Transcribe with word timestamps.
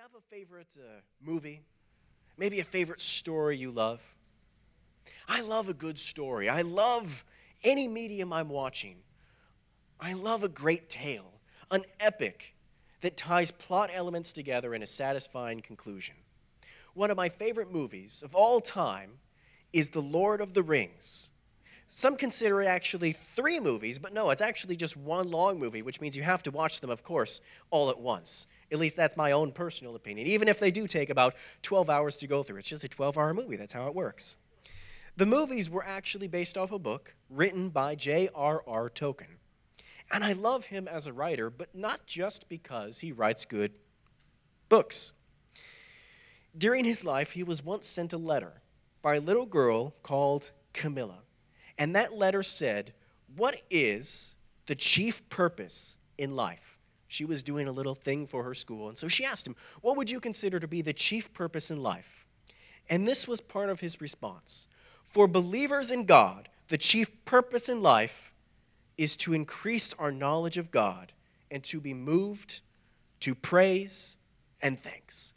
you 0.00 0.06
have 0.10 0.22
a 0.22 0.34
favorite 0.34 0.78
uh, 0.78 1.00
movie? 1.20 1.60
Maybe 2.38 2.60
a 2.60 2.64
favorite 2.64 3.02
story 3.02 3.58
you 3.58 3.70
love? 3.70 4.00
I 5.28 5.42
love 5.42 5.68
a 5.68 5.74
good 5.74 5.98
story. 5.98 6.48
I 6.48 6.62
love 6.62 7.22
any 7.64 7.86
medium 7.86 8.32
I'm 8.32 8.48
watching. 8.48 8.96
I 10.00 10.14
love 10.14 10.42
a 10.42 10.48
great 10.48 10.88
tale, 10.88 11.34
an 11.70 11.82
epic 11.98 12.54
that 13.02 13.18
ties 13.18 13.50
plot 13.50 13.90
elements 13.92 14.32
together 14.32 14.74
in 14.74 14.82
a 14.82 14.86
satisfying 14.86 15.60
conclusion. 15.60 16.14
One 16.94 17.10
of 17.10 17.18
my 17.18 17.28
favorite 17.28 17.70
movies 17.70 18.22
of 18.24 18.34
all 18.34 18.62
time 18.62 19.18
is 19.74 19.90
The 19.90 20.00
Lord 20.00 20.40
of 20.40 20.54
the 20.54 20.62
Rings. 20.62 21.30
Some 21.92 22.16
consider 22.16 22.62
it 22.62 22.66
actually 22.66 23.10
three 23.10 23.58
movies, 23.58 23.98
but 23.98 24.14
no, 24.14 24.30
it's 24.30 24.40
actually 24.40 24.76
just 24.76 24.96
one 24.96 25.28
long 25.28 25.58
movie, 25.58 25.82
which 25.82 26.00
means 26.00 26.16
you 26.16 26.22
have 26.22 26.42
to 26.44 26.52
watch 26.52 26.80
them, 26.80 26.88
of 26.88 27.02
course, 27.02 27.40
all 27.70 27.90
at 27.90 27.98
once. 27.98 28.46
At 28.70 28.78
least 28.78 28.94
that's 28.94 29.16
my 29.16 29.32
own 29.32 29.50
personal 29.50 29.96
opinion, 29.96 30.28
even 30.28 30.46
if 30.46 30.60
they 30.60 30.70
do 30.70 30.86
take 30.86 31.10
about 31.10 31.34
12 31.62 31.90
hours 31.90 32.14
to 32.18 32.28
go 32.28 32.44
through. 32.44 32.58
It's 32.58 32.68
just 32.68 32.84
a 32.84 32.88
12 32.88 33.18
hour 33.18 33.34
movie, 33.34 33.56
that's 33.56 33.72
how 33.72 33.88
it 33.88 33.94
works. 33.96 34.36
The 35.16 35.26
movies 35.26 35.68
were 35.68 35.84
actually 35.84 36.28
based 36.28 36.56
off 36.56 36.70
a 36.70 36.78
book 36.78 37.16
written 37.28 37.70
by 37.70 37.96
J.R.R. 37.96 38.88
Tolkien. 38.88 39.38
And 40.12 40.22
I 40.22 40.32
love 40.32 40.66
him 40.66 40.86
as 40.86 41.06
a 41.06 41.12
writer, 41.12 41.50
but 41.50 41.74
not 41.74 42.06
just 42.06 42.48
because 42.48 43.00
he 43.00 43.10
writes 43.10 43.44
good 43.44 43.72
books. 44.68 45.12
During 46.56 46.84
his 46.84 47.04
life, 47.04 47.32
he 47.32 47.42
was 47.42 47.64
once 47.64 47.88
sent 47.88 48.12
a 48.12 48.16
letter 48.16 48.62
by 49.02 49.16
a 49.16 49.20
little 49.20 49.46
girl 49.46 49.96
called 50.04 50.52
Camilla. 50.72 51.24
And 51.80 51.96
that 51.96 52.12
letter 52.12 52.42
said, 52.42 52.92
What 53.34 53.62
is 53.70 54.36
the 54.66 54.74
chief 54.74 55.26
purpose 55.30 55.96
in 56.18 56.36
life? 56.36 56.78
She 57.08 57.24
was 57.24 57.42
doing 57.42 57.66
a 57.66 57.72
little 57.72 57.94
thing 57.96 58.26
for 58.26 58.44
her 58.44 58.54
school, 58.54 58.88
and 58.88 58.96
so 58.96 59.08
she 59.08 59.24
asked 59.24 59.46
him, 59.46 59.56
What 59.80 59.96
would 59.96 60.10
you 60.10 60.20
consider 60.20 60.60
to 60.60 60.68
be 60.68 60.82
the 60.82 60.92
chief 60.92 61.32
purpose 61.32 61.70
in 61.70 61.82
life? 61.82 62.26
And 62.88 63.08
this 63.08 63.26
was 63.26 63.40
part 63.40 63.70
of 63.70 63.80
his 63.80 64.00
response. 64.00 64.68
For 65.06 65.26
believers 65.26 65.90
in 65.90 66.04
God, 66.04 66.50
the 66.68 66.76
chief 66.76 67.24
purpose 67.24 67.68
in 67.68 67.82
life 67.82 68.34
is 68.98 69.16
to 69.16 69.32
increase 69.32 69.94
our 69.94 70.12
knowledge 70.12 70.58
of 70.58 70.70
God 70.70 71.12
and 71.50 71.64
to 71.64 71.80
be 71.80 71.94
moved 71.94 72.60
to 73.20 73.34
praise 73.34 74.18
and 74.60 74.78
thanks. 74.78 75.32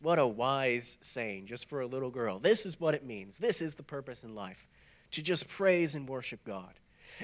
What 0.00 0.18
a 0.18 0.26
wise 0.26 0.96
saying 1.02 1.46
just 1.46 1.68
for 1.68 1.82
a 1.82 1.86
little 1.86 2.10
girl. 2.10 2.38
This 2.38 2.64
is 2.64 2.80
what 2.80 2.94
it 2.94 3.04
means. 3.04 3.36
This 3.36 3.60
is 3.60 3.74
the 3.74 3.82
purpose 3.82 4.24
in 4.24 4.34
life 4.34 4.67
to 5.12 5.22
just 5.22 5.48
praise 5.48 5.94
and 5.94 6.08
worship 6.08 6.44
God. 6.44 6.74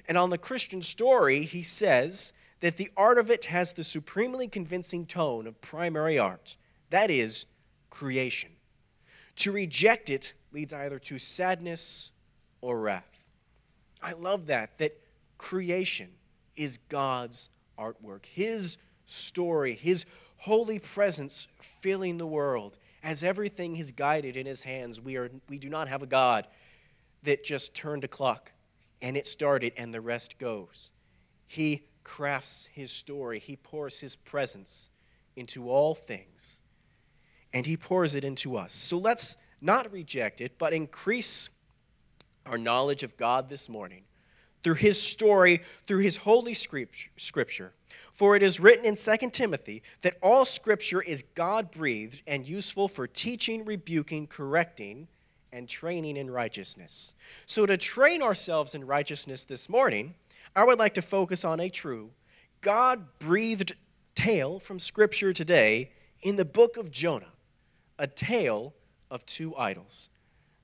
And 0.08 0.18
on 0.18 0.30
the 0.30 0.38
Christian 0.38 0.82
story, 0.82 1.44
he 1.44 1.62
says 1.62 2.32
that 2.60 2.77
the 2.77 2.90
art 2.96 3.18
of 3.18 3.30
it 3.30 3.46
has 3.46 3.72
the 3.72 3.84
supremely 3.84 4.48
convincing 4.48 5.06
tone 5.06 5.46
of 5.46 5.60
primary 5.60 6.18
art 6.18 6.56
that 6.90 7.10
is, 7.10 7.46
creation. 7.90 8.50
To 9.36 9.50
reject 9.50 10.10
it 10.10 10.32
leads 10.52 10.72
either 10.72 11.00
to 11.00 11.18
sadness 11.18 12.12
or 12.60 12.80
wrath. 12.80 13.24
I 14.00 14.12
love 14.12 14.46
that, 14.46 14.78
that 14.78 14.96
creation 15.36 16.10
is 16.55 16.78
God's 16.88 17.50
artwork, 17.77 18.27
His 18.27 18.78
story, 19.06 19.74
His 19.74 20.06
holy 20.36 20.78
presence 20.78 21.48
filling 21.80 22.18
the 22.18 22.27
world. 22.27 22.78
As 23.02 23.24
everything 23.24 23.77
is 23.77 23.90
guided 23.90 24.36
in 24.36 24.46
His 24.46 24.62
hands, 24.62 25.00
we, 25.00 25.16
are, 25.16 25.30
we 25.48 25.58
do 25.58 25.68
not 25.68 25.88
have 25.88 26.02
a 26.02 26.06
God 26.06 26.46
that 27.25 27.44
just 27.44 27.75
turned 27.75 28.05
a 28.05 28.08
clock 28.08 28.53
and 29.03 29.17
it 29.17 29.27
started 29.27 29.72
and 29.77 29.92
the 29.92 30.00
rest 30.00 30.39
goes. 30.39 30.92
He 31.47 31.84
crafts 32.05 32.69
his 32.72 32.91
story, 32.91 33.39
he 33.39 33.56
pours 33.56 34.00
his 34.00 34.17
presence 34.17 34.91
into 35.36 35.69
all 35.69 35.95
things, 35.95 36.61
and 37.52 37.67
he 37.67 37.77
pours 37.77 38.14
it 38.14 38.25
into 38.25 38.56
us. 38.56 38.75
So 38.75 38.98
let's 38.98 39.36
not 39.61 39.91
reject 39.92 40.41
it, 40.41 40.58
but 40.58 40.72
increase 40.72 41.48
our 42.47 42.58
knowledge 42.58 43.02
of 43.02 43.17
God 43.17 43.48
this 43.48 43.69
morning 43.69 44.05
through 44.62 44.74
his 44.74 45.01
story, 45.01 45.62
through 45.86 46.01
his 46.01 46.18
holy 46.18 46.55
scripture. 46.55 47.74
For 48.12 48.36
it 48.36 48.42
is 48.42 48.61
written 48.61 48.85
in 48.85 48.96
2 48.96 49.30
Timothy 49.30 49.83
that 50.02 50.17
all 50.23 50.45
scripture 50.45 51.02
is 51.02 51.23
God 51.35 51.70
breathed 51.70 52.23
and 52.27 52.46
useful 52.46 52.89
for 52.89 53.06
teaching, 53.06 53.64
rebuking, 53.64 54.27
correcting, 54.27 55.08
and 55.55 55.69
training 55.69 56.17
in 56.17 56.31
righteousness. 56.31 57.15
So, 57.47 57.65
to 57.65 57.77
train 57.77 58.23
ourselves 58.23 58.75
in 58.75 58.87
righteousness 58.87 59.45
this 59.45 59.69
morning, 59.69 60.15
I 60.57 60.65
would 60.65 60.79
like 60.79 60.95
to 60.95 61.03
focus 61.03 61.45
on 61.45 61.61
a 61.61 61.70
true, 61.70 62.11
God 62.61 63.19
breathed 63.20 63.73
tale 64.15 64.59
from 64.59 64.79
Scripture 64.79 65.33
today 65.33 65.92
in 66.23 66.37
the 66.37 66.45
book 66.45 66.77
of 66.77 66.91
Jonah, 66.91 67.33
a 67.98 68.07
tale 68.07 68.75
of 69.11 69.25
two 69.27 69.57
idols. 69.57 70.11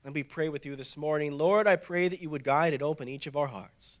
Let 0.03 0.13
me 0.13 0.23
pray 0.23 0.49
with 0.49 0.65
you 0.65 0.75
this 0.75 0.97
morning. 0.97 1.37
Lord, 1.37 1.67
I 1.67 1.77
pray 1.77 2.07
that 2.07 2.21
you 2.21 2.29
would 2.29 2.43
guide 2.43 2.73
and 2.73 2.83
open 2.83 3.07
each 3.07 3.27
of 3.27 3.37
our 3.37 3.47
hearts. 3.47 3.99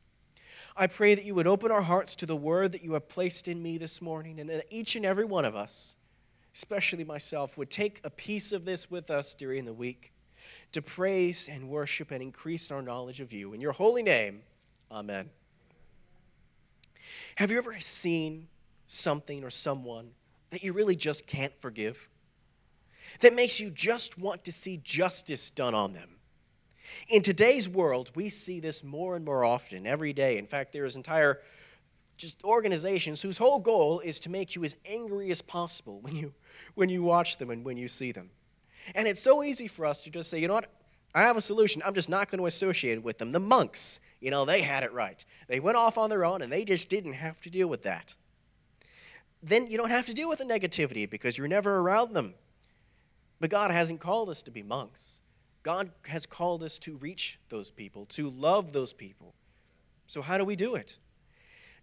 I 0.75 0.87
pray 0.87 1.15
that 1.15 1.25
you 1.25 1.35
would 1.35 1.47
open 1.47 1.71
our 1.71 1.81
hearts 1.83 2.15
to 2.15 2.25
the 2.25 2.35
word 2.35 2.71
that 2.73 2.83
you 2.83 2.93
have 2.93 3.07
placed 3.07 3.47
in 3.47 3.61
me 3.63 3.77
this 3.77 4.01
morning, 4.01 4.39
and 4.39 4.49
that 4.49 4.65
each 4.69 4.95
and 4.95 5.05
every 5.05 5.25
one 5.25 5.45
of 5.45 5.55
us, 5.55 5.95
especially 6.53 7.03
myself, 7.05 7.57
would 7.57 7.69
take 7.69 8.01
a 8.03 8.09
piece 8.09 8.51
of 8.51 8.65
this 8.65 8.91
with 8.91 9.09
us 9.09 9.33
during 9.35 9.63
the 9.63 9.73
week 9.73 10.11
to 10.71 10.81
praise 10.81 11.49
and 11.49 11.69
worship 11.69 12.11
and 12.11 12.21
increase 12.21 12.71
our 12.71 12.81
knowledge 12.81 13.19
of 13.19 13.33
you. 13.33 13.53
In 13.53 13.61
your 13.61 13.73
holy 13.73 14.03
name, 14.03 14.41
amen. 14.91 15.29
Have 17.35 17.51
you 17.51 17.57
ever 17.57 17.79
seen 17.79 18.47
something 18.87 19.43
or 19.43 19.49
someone 19.49 20.11
that 20.49 20.63
you 20.63 20.73
really 20.73 20.95
just 20.95 21.27
can't 21.27 21.53
forgive? 21.59 22.09
That 23.19 23.33
makes 23.33 23.59
you 23.59 23.69
just 23.69 24.17
want 24.17 24.43
to 24.45 24.51
see 24.51 24.77
justice 24.77 25.51
done 25.51 25.75
on 25.75 25.93
them? 25.93 26.09
In 27.07 27.21
today's 27.21 27.67
world, 27.67 28.11
we 28.15 28.29
see 28.29 28.59
this 28.59 28.83
more 28.83 29.15
and 29.15 29.25
more 29.25 29.43
often, 29.43 29.87
every 29.87 30.13
day. 30.13 30.37
In 30.37 30.45
fact, 30.45 30.73
there's 30.73 30.95
entire 30.95 31.39
just 32.17 32.43
organizations 32.43 33.21
whose 33.21 33.37
whole 33.37 33.59
goal 33.59 33.99
is 33.99 34.19
to 34.19 34.29
make 34.29 34.55
you 34.55 34.63
as 34.63 34.75
angry 34.85 35.31
as 35.31 35.41
possible 35.41 35.99
when 36.01 36.15
you 36.15 36.33
when 36.75 36.89
you 36.89 37.01
watch 37.01 37.37
them 37.37 37.49
and 37.49 37.65
when 37.65 37.77
you 37.77 37.87
see 37.87 38.11
them. 38.11 38.29
And 38.95 39.07
it's 39.07 39.21
so 39.21 39.43
easy 39.43 39.67
for 39.67 39.85
us 39.85 40.03
to 40.03 40.09
just 40.09 40.29
say, 40.29 40.39
you 40.39 40.47
know 40.47 40.55
what? 40.55 40.71
I 41.13 41.23
have 41.23 41.37
a 41.37 41.41
solution. 41.41 41.81
I'm 41.85 41.93
just 41.93 42.09
not 42.09 42.31
going 42.31 42.39
to 42.39 42.45
associate 42.45 43.03
with 43.03 43.17
them. 43.17 43.31
The 43.31 43.39
monks, 43.39 43.99
you 44.19 44.31
know, 44.31 44.45
they 44.45 44.61
had 44.61 44.83
it 44.83 44.93
right. 44.93 45.23
They 45.47 45.59
went 45.59 45.77
off 45.77 45.97
on 45.97 46.09
their 46.09 46.23
own 46.23 46.41
and 46.41 46.51
they 46.51 46.63
just 46.63 46.89
didn't 46.89 47.13
have 47.13 47.41
to 47.41 47.49
deal 47.49 47.67
with 47.67 47.83
that. 47.83 48.15
Then 49.43 49.67
you 49.67 49.77
don't 49.77 49.89
have 49.89 50.05
to 50.05 50.13
deal 50.13 50.29
with 50.29 50.39
the 50.39 50.45
negativity 50.45 51.09
because 51.09 51.37
you're 51.37 51.47
never 51.47 51.79
around 51.79 52.13
them. 52.13 52.35
But 53.39 53.49
God 53.49 53.71
hasn't 53.71 53.99
called 53.99 54.29
us 54.29 54.41
to 54.43 54.51
be 54.51 54.61
monks. 54.61 55.21
God 55.63 55.91
has 56.07 56.25
called 56.25 56.63
us 56.63 56.77
to 56.79 56.95
reach 56.97 57.39
those 57.49 57.71
people, 57.71 58.05
to 58.07 58.29
love 58.29 58.71
those 58.71 58.93
people. 58.93 59.33
So, 60.07 60.21
how 60.21 60.37
do 60.37 60.45
we 60.45 60.55
do 60.55 60.75
it? 60.75 60.97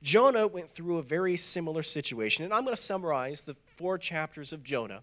Jonah 0.03 0.47
went 0.47 0.71
through 0.71 0.99
a 0.99 1.03
very 1.03 1.37
similar 1.37 1.83
situation, 1.83 2.45
and 2.45 2.53
I'm 2.53 2.65
going 2.65 2.77
to 2.77 2.81
summarize 2.81 3.43
the 3.43 3.57
four 3.77 3.99
chapters 3.99 4.53
of 4.53 4.63
Jonah 4.63 5.03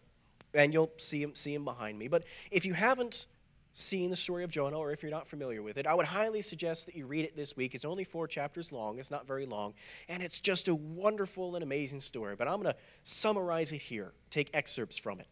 and 0.56 0.74
you'll 0.74 0.92
see 0.98 1.22
him, 1.22 1.36
see 1.36 1.54
him 1.54 1.66
behind 1.66 2.00
me. 2.00 2.08
But 2.08 2.24
if 2.52 2.66
you 2.66 2.74
haven't 2.74 3.28
seen 3.74 4.10
the 4.10 4.16
story 4.16 4.44
of 4.44 4.50
Jonah, 4.50 4.78
or 4.78 4.92
if 4.92 5.04
you're 5.04 5.12
not 5.12 5.28
familiar 5.28 5.62
with 5.62 5.78
it, 5.78 5.86
I 5.86 5.94
would 5.94 6.06
highly 6.06 6.42
suggest 6.42 6.86
that 6.86 6.96
you 6.96 7.06
read 7.06 7.26
it 7.26 7.36
this 7.36 7.58
week. 7.58 7.76
It's 7.76 7.84
only 7.84 8.06
four 8.06 8.26
chapters 8.28 8.72
long, 8.72 9.00
it's 9.00 9.12
not 9.12 9.28
very 9.28 9.46
long, 9.46 9.74
and 10.08 10.24
it's 10.24 10.40
just 10.40 10.70
a 10.70 10.76
wonderful 10.76 11.56
and 11.56 11.64
amazing 11.64 12.00
story. 12.00 12.36
But 12.36 12.48
I'm 12.48 12.62
going 12.62 12.74
to 12.74 12.80
summarize 13.04 13.74
it 13.74 13.82
here, 13.82 14.14
take 14.32 14.50
excerpts 14.54 14.98
from 14.98 15.20
it. 15.20 15.28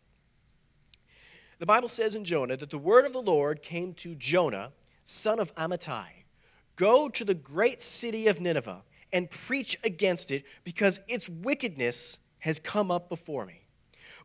The 1.60 1.66
Bible 1.66 1.88
says 1.88 2.16
in 2.16 2.26
Jonah 2.26 2.58
that 2.58 2.70
the 2.70 2.78
word 2.78 3.06
of 3.06 3.14
the 3.14 3.22
Lord 3.22 3.62
came 3.62 3.94
to 3.96 4.16
Jonah, 4.16 4.74
son 5.06 5.40
of 5.40 5.56
Amittai 5.56 6.08
Go 6.76 7.08
to 7.10 7.24
the 7.24 7.36
great 7.36 7.82
city 7.82 8.28
of 8.28 8.42
Nineveh 8.42 8.84
and 9.12 9.30
preach 9.30 9.78
against 9.84 10.32
it, 10.32 10.44
because 10.64 11.00
its 11.08 11.30
wickedness 11.30 12.18
has 12.40 12.60
come 12.60 12.90
up 12.90 13.10
before 13.10 13.46
me. 13.46 13.63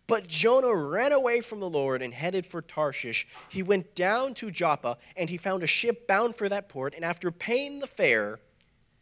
But 0.09 0.27
Jonah 0.27 0.75
ran 0.75 1.12
away 1.12 1.43
from 1.43 1.61
the 1.61 1.69
Lord 1.69 2.00
and 2.00 2.15
headed 2.15 2.47
for 2.47 2.62
Tarshish. 2.62 3.29
He 3.50 3.62
went 3.62 3.94
down 3.94 4.32
to 4.35 4.50
Joppa 4.50 4.97
and 5.17 5.29
he 5.29 5.37
found 5.37 5.62
a 5.62 5.69
ship 5.69 6.09
bound 6.09 6.35
for 6.35 6.49
that 6.49 6.71
port. 6.71 6.94
And 6.94 7.05
after 7.05 7.31
paying 7.31 7.79
the 7.79 7.87
fare, 7.87 8.41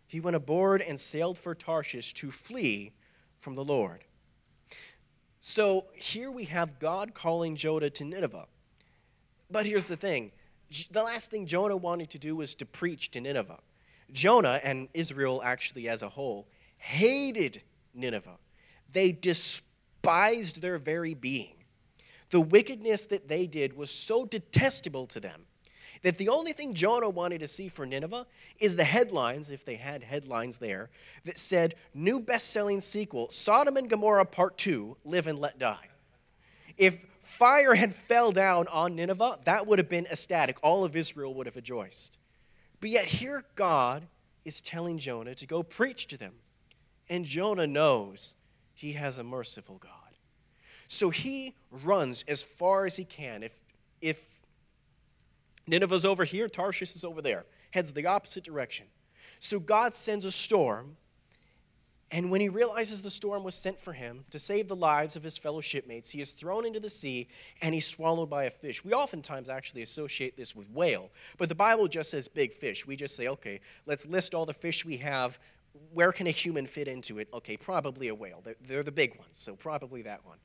he 0.08 0.18
went 0.18 0.34
aboard 0.34 0.82
and 0.82 0.98
sailed 0.98 1.38
for 1.38 1.54
Tarshish 1.54 2.12
to 2.14 2.32
flee 2.32 2.92
from 3.38 3.54
the 3.54 3.64
Lord. 3.64 4.02
So 5.38 5.86
here 5.94 6.30
we 6.30 6.46
have 6.46 6.80
God 6.80 7.14
calling 7.14 7.54
Jonah 7.54 7.90
to 7.90 8.04
Nineveh. 8.04 8.48
But 9.48 9.64
here's 9.64 9.86
the 9.86 9.96
thing 9.96 10.32
the 10.90 11.04
last 11.04 11.30
thing 11.30 11.46
Jonah 11.46 11.76
wanted 11.76 12.10
to 12.10 12.18
do 12.18 12.34
was 12.34 12.56
to 12.56 12.66
preach 12.66 13.12
to 13.12 13.20
Nineveh. 13.20 13.60
Jonah 14.10 14.60
and 14.64 14.88
Israel, 14.92 15.40
actually 15.44 15.88
as 15.88 16.02
a 16.02 16.08
whole, 16.08 16.48
hated 16.78 17.62
Nineveh. 17.94 18.38
They 18.92 19.12
despised 19.12 19.65
despised 20.06 20.60
their 20.60 20.78
very 20.78 21.14
being. 21.14 21.54
The 22.30 22.40
wickedness 22.40 23.06
that 23.06 23.28
they 23.28 23.46
did 23.46 23.76
was 23.76 23.90
so 23.90 24.24
detestable 24.24 25.06
to 25.08 25.20
them 25.20 25.42
that 26.02 26.18
the 26.18 26.28
only 26.28 26.52
thing 26.52 26.74
Jonah 26.74 27.08
wanted 27.08 27.40
to 27.40 27.48
see 27.48 27.68
for 27.68 27.86
Nineveh 27.86 28.26
is 28.60 28.76
the 28.76 28.84
headlines, 28.84 29.50
if 29.50 29.64
they 29.64 29.76
had 29.76 30.04
headlines 30.04 30.58
there, 30.58 30.90
that 31.24 31.38
said, 31.38 31.74
New 31.94 32.20
best 32.20 32.50
selling 32.50 32.80
sequel, 32.80 33.30
Sodom 33.30 33.76
and 33.76 33.90
Gomorrah 33.90 34.26
Part 34.26 34.58
2, 34.58 34.96
Live 35.04 35.26
and 35.26 35.40
Let 35.40 35.58
Die. 35.58 35.88
If 36.76 36.98
fire 37.22 37.74
had 37.74 37.92
fell 37.92 38.30
down 38.30 38.68
on 38.68 38.94
Nineveh, 38.94 39.38
that 39.44 39.66
would 39.66 39.78
have 39.78 39.88
been 39.88 40.06
ecstatic. 40.06 40.58
All 40.62 40.84
of 40.84 40.94
Israel 40.94 41.34
would 41.34 41.46
have 41.46 41.56
rejoiced. 41.56 42.18
But 42.78 42.90
yet 42.90 43.06
here 43.06 43.44
God 43.56 44.06
is 44.44 44.60
telling 44.60 44.98
Jonah 44.98 45.34
to 45.34 45.46
go 45.46 45.62
preach 45.62 46.06
to 46.08 46.18
them. 46.18 46.34
And 47.08 47.24
Jonah 47.24 47.66
knows 47.66 48.34
he 48.76 48.92
has 48.92 49.18
a 49.18 49.24
merciful 49.24 49.78
God. 49.78 49.90
So 50.86 51.10
he 51.10 51.54
runs 51.82 52.24
as 52.28 52.44
far 52.44 52.84
as 52.84 52.94
he 52.96 53.04
can. 53.04 53.42
If, 53.42 53.52
if 54.00 54.22
Nineveh's 55.66 56.04
over 56.04 56.22
here, 56.24 56.48
Tarshish 56.48 56.94
is 56.94 57.02
over 57.02 57.20
there, 57.20 57.46
heads 57.72 57.92
the 57.92 58.06
opposite 58.06 58.44
direction. 58.44 58.86
So 59.40 59.58
God 59.58 59.96
sends 59.96 60.24
a 60.24 60.30
storm 60.30 60.96
and 62.12 62.30
when 62.30 62.40
he 62.40 62.48
realizes 62.48 63.02
the 63.02 63.10
storm 63.10 63.42
was 63.42 63.56
sent 63.56 63.80
for 63.80 63.92
him 63.92 64.24
to 64.30 64.38
save 64.38 64.68
the 64.68 64.76
lives 64.76 65.16
of 65.16 65.24
his 65.24 65.36
fellow 65.36 65.60
shipmates, 65.60 66.10
he 66.10 66.20
is 66.20 66.30
thrown 66.30 66.64
into 66.64 66.78
the 66.78 66.90
sea 66.90 67.26
and 67.60 67.74
he's 67.74 67.86
swallowed 67.86 68.30
by 68.30 68.44
a 68.44 68.50
fish. 68.50 68.84
We 68.84 68.92
oftentimes 68.92 69.48
actually 69.48 69.82
associate 69.82 70.36
this 70.36 70.54
with 70.54 70.70
whale, 70.70 71.10
but 71.36 71.48
the 71.48 71.56
Bible 71.56 71.88
just 71.88 72.10
says 72.10 72.28
big 72.28 72.54
fish. 72.54 72.86
We 72.86 72.94
just 72.94 73.16
say, 73.16 73.26
okay, 73.28 73.60
let's 73.86 74.06
list 74.06 74.34
all 74.34 74.46
the 74.46 74.54
fish 74.54 74.84
we 74.84 74.98
have. 74.98 75.40
Where 75.92 76.12
can 76.12 76.26
a 76.26 76.30
human 76.30 76.66
fit 76.66 76.88
into 76.88 77.18
it? 77.18 77.28
Okay, 77.32 77.56
probably 77.56 78.08
a 78.08 78.14
whale. 78.14 78.40
They're, 78.44 78.56
they're 78.66 78.82
the 78.82 78.92
big 78.92 79.16
ones, 79.18 79.32
so 79.32 79.56
probably 79.56 80.02
that 80.02 80.24
one. 80.24 80.38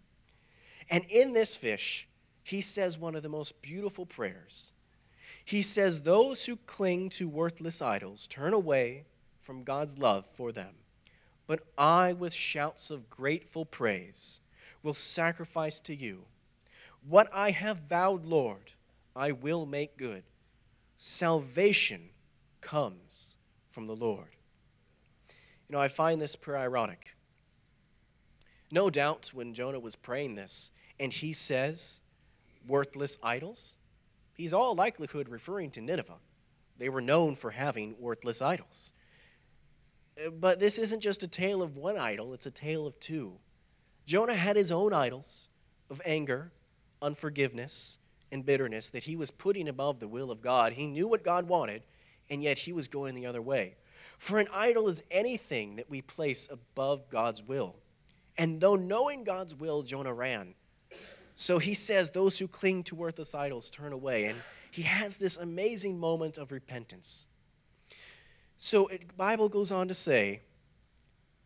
And 0.89 1.05
in 1.05 1.33
this 1.33 1.55
fish, 1.55 2.07
he 2.43 2.61
says 2.61 2.97
one 2.97 3.15
of 3.15 3.23
the 3.23 3.29
most 3.29 3.61
beautiful 3.61 4.05
prayers. 4.05 4.73
He 5.45 5.61
says, 5.61 6.01
Those 6.01 6.45
who 6.45 6.55
cling 6.55 7.09
to 7.11 7.27
worthless 7.27 7.81
idols 7.81 8.27
turn 8.27 8.53
away 8.53 9.05
from 9.41 9.63
God's 9.63 9.97
love 9.97 10.25
for 10.33 10.51
them. 10.51 10.75
But 11.47 11.61
I, 11.77 12.13
with 12.13 12.33
shouts 12.33 12.91
of 12.91 13.09
grateful 13.09 13.65
praise, 13.65 14.39
will 14.83 14.93
sacrifice 14.93 15.79
to 15.81 15.95
you. 15.95 16.25
What 17.07 17.29
I 17.33 17.51
have 17.51 17.89
vowed, 17.89 18.25
Lord, 18.25 18.71
I 19.15 19.31
will 19.31 19.65
make 19.65 19.97
good. 19.97 20.23
Salvation 20.97 22.09
comes 22.61 23.35
from 23.71 23.87
the 23.87 23.95
Lord. 23.95 24.27
You 25.71 25.77
know, 25.77 25.83
I 25.83 25.87
find 25.87 26.21
this 26.21 26.35
prayer 26.35 26.57
ironic. 26.57 27.15
No 28.73 28.89
doubt 28.89 29.31
when 29.33 29.53
Jonah 29.53 29.79
was 29.79 29.95
praying 29.95 30.35
this 30.35 30.69
and 30.99 31.13
he 31.13 31.31
says, 31.31 32.01
worthless 32.67 33.17
idols, 33.23 33.77
he's 34.33 34.53
all 34.53 34.75
likelihood 34.75 35.29
referring 35.29 35.71
to 35.71 35.79
Nineveh. 35.79 36.17
They 36.77 36.89
were 36.89 36.99
known 36.99 37.35
for 37.35 37.51
having 37.51 37.95
worthless 37.97 38.41
idols. 38.41 38.91
Uh, 40.21 40.31
but 40.31 40.59
this 40.59 40.77
isn't 40.77 40.99
just 40.99 41.23
a 41.23 41.27
tale 41.29 41.61
of 41.61 41.77
one 41.77 41.97
idol, 41.97 42.33
it's 42.33 42.45
a 42.45 42.51
tale 42.51 42.85
of 42.85 42.99
two. 42.99 43.37
Jonah 44.05 44.33
had 44.33 44.57
his 44.57 44.73
own 44.73 44.91
idols 44.91 45.47
of 45.89 46.01
anger, 46.03 46.51
unforgiveness, 47.01 47.97
and 48.29 48.45
bitterness 48.45 48.89
that 48.89 49.05
he 49.05 49.15
was 49.15 49.31
putting 49.31 49.69
above 49.69 50.01
the 50.01 50.09
will 50.09 50.31
of 50.31 50.41
God. 50.41 50.73
He 50.73 50.85
knew 50.85 51.07
what 51.07 51.23
God 51.23 51.47
wanted, 51.47 51.83
and 52.29 52.43
yet 52.43 52.57
he 52.57 52.73
was 52.73 52.89
going 52.89 53.15
the 53.15 53.25
other 53.25 53.41
way. 53.41 53.77
For 54.21 54.37
an 54.37 54.49
idol 54.53 54.87
is 54.87 55.01
anything 55.09 55.77
that 55.77 55.89
we 55.89 56.03
place 56.03 56.47
above 56.51 57.09
God's 57.09 57.41
will. 57.41 57.77
And 58.37 58.61
though 58.61 58.75
knowing 58.75 59.23
God's 59.23 59.55
will, 59.55 59.81
Jonah 59.81 60.13
ran. 60.13 60.53
So 61.33 61.57
he 61.57 61.73
says, 61.73 62.11
Those 62.11 62.37
who 62.37 62.47
cling 62.47 62.83
to 62.83 62.93
worthless 62.93 63.33
idols 63.33 63.71
turn 63.71 63.93
away. 63.93 64.25
And 64.25 64.37
he 64.69 64.83
has 64.83 65.17
this 65.17 65.37
amazing 65.37 65.99
moment 65.99 66.37
of 66.37 66.51
repentance. 66.51 67.25
So 68.59 68.91
the 68.91 68.99
Bible 69.17 69.49
goes 69.49 69.71
on 69.71 69.87
to 69.87 69.95
say 69.95 70.41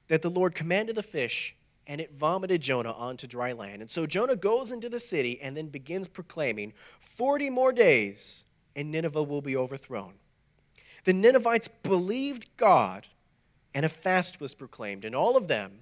that 0.10 0.22
the 0.22 0.30
Lord 0.30 0.54
commanded 0.54 0.98
the 0.98 1.02
fish 1.02 1.56
and 1.88 2.02
it 2.02 2.12
vomited 2.12 2.60
Jonah 2.60 2.92
onto 2.92 3.26
dry 3.26 3.54
land. 3.54 3.84
And 3.84 3.90
so 3.90 4.06
Jonah 4.06 4.36
goes 4.36 4.74
into 4.74 4.90
the 4.90 5.00
city 5.00 5.40
and 5.42 5.56
then 5.56 5.68
begins 5.68 6.10
proclaiming 6.10 6.74
40 7.00 7.52
more 7.52 7.72
days 7.72 8.44
and 8.76 8.92
Nineveh 8.92 9.24
will 9.24 9.42
be 9.42 9.56
overthrown. 9.56 10.16
The 11.06 11.14
Ninevites 11.14 11.68
believed 11.68 12.48
God 12.58 13.08
and 13.74 13.86
a 13.86 13.90
fast 13.90 14.40
was 14.40 14.54
proclaimed, 14.54 15.04
and 15.04 15.16
all 15.16 15.36
of 15.36 15.48
them, 15.48 15.80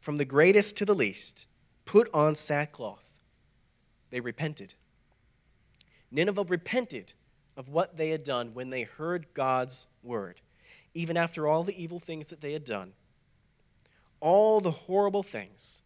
from 0.00 0.16
the 0.16 0.24
greatest 0.24 0.76
to 0.78 0.84
the 0.84 0.94
least, 0.94 1.46
put 1.84 2.08
on 2.12 2.34
sackcloth. 2.34 3.04
They 4.10 4.20
repented. 4.20 4.74
Nineveh 6.10 6.44
repented 6.44 7.12
of 7.56 7.68
what 7.68 7.96
they 7.96 8.10
had 8.10 8.24
done 8.24 8.54
when 8.54 8.70
they 8.70 8.82
heard 8.82 9.26
God's 9.34 9.86
word 10.02 10.40
even 10.98 11.16
after 11.16 11.46
all 11.46 11.62
the 11.62 11.80
evil 11.80 12.00
things 12.00 12.26
that 12.26 12.40
they 12.40 12.52
had 12.52 12.64
done, 12.64 12.92
all 14.18 14.60
the 14.60 14.70
horrible 14.70 15.22
things, 15.22 15.82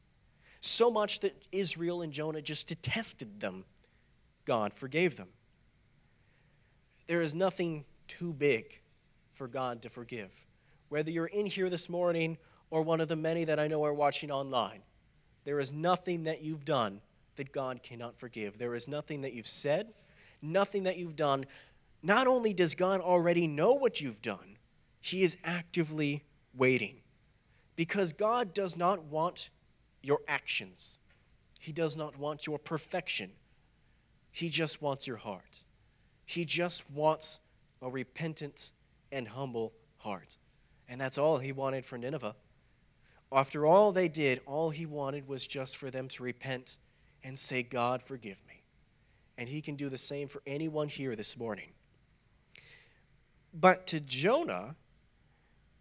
so 0.62 0.90
much 0.90 1.20
that 1.20 1.37
Israel 1.52 2.00
and 2.00 2.14
Jonah 2.14 2.40
just 2.40 2.67
detested 2.67 3.40
them, 3.40 3.64
God 4.46 4.73
forgave 4.73 5.19
them. 5.19 5.28
There 7.08 7.20
is 7.20 7.35
nothing 7.35 7.85
too 8.08 8.32
big 8.32 8.81
for 9.34 9.49
God 9.49 9.82
to 9.82 9.90
forgive. 9.90 10.31
Whether 10.88 11.10
you're 11.10 11.26
in 11.26 11.46
here 11.46 11.70
this 11.70 11.88
morning 11.88 12.38
or 12.70 12.82
one 12.82 13.00
of 13.00 13.08
the 13.08 13.16
many 13.16 13.44
that 13.44 13.58
I 13.58 13.69
know 13.69 13.84
are 13.84 13.94
watching 13.94 14.31
online, 14.31 14.82
there 15.44 15.58
is 15.58 15.72
nothing 15.72 16.25
that 16.25 16.43
you've 16.43 16.64
done 16.64 17.00
that 17.37 17.52
God 17.52 17.82
cannot 17.82 18.19
forgive. 18.19 18.58
There 18.58 18.75
is 18.75 18.87
nothing 18.87 19.22
that 19.22 19.32
you've 19.32 19.46
said, 19.46 19.93
nothing 20.40 20.84
that 20.84 20.99
you've 20.99 21.16
done. 21.16 21.46
Not 22.02 22.26
only 22.26 22.52
does 22.52 22.75
God 22.75 23.00
already 23.00 23.46
know 23.46 23.75
what 23.75 24.00
you've 24.00 24.22
done, 24.22 24.58
he 25.00 25.22
is 25.22 25.37
actively 25.44 26.22
waiting 26.54 27.00
because 27.76 28.12
God 28.12 28.54
does 28.54 28.76
not 28.76 29.04
want 29.04 29.50
your 30.02 30.20
actions, 30.28 30.99
He 31.58 31.72
does 31.72 31.96
not 31.96 32.19
want 32.19 32.46
your 32.46 32.58
perfection. 32.58 33.32
He 34.34 34.49
just 34.49 34.81
wants 34.81 35.06
your 35.06 35.19
heart. 35.19 35.62
He 36.25 36.46
just 36.46 36.90
wants 36.90 37.38
a 37.82 37.90
repentant 37.90 38.70
and 39.11 39.29
humble 39.29 39.73
heart. 39.99 40.38
And 40.88 41.00
that's 41.00 41.19
all 41.19 41.38
He 41.38 41.52
wanted 41.52 41.84
for 41.84 41.99
Nineveh. 41.99 42.37
After 43.31 43.67
all 43.67 43.93
they 43.93 44.08
did, 44.08 44.40
all 44.46 44.70
He 44.70 44.87
wanted 44.87 45.29
was 45.29 45.46
just 45.46 45.76
for 45.76 45.90
them 45.90 46.08
to 46.08 46.23
repent 46.23 46.79
and 47.23 47.38
say, 47.38 47.62
God, 47.62 48.02
forgive 48.02 48.43
me. 48.49 48.62
And 49.37 49.49
He 49.49 49.61
can 49.61 49.76
do 49.76 49.88
the 49.88 49.99
same 49.99 50.29
for 50.29 50.43
anyone 50.46 50.88
here 50.88 51.17
this 51.17 51.37
morning. 51.37 51.70
But 53.52 53.87
to 53.88 54.00
Jonah, 54.00 54.76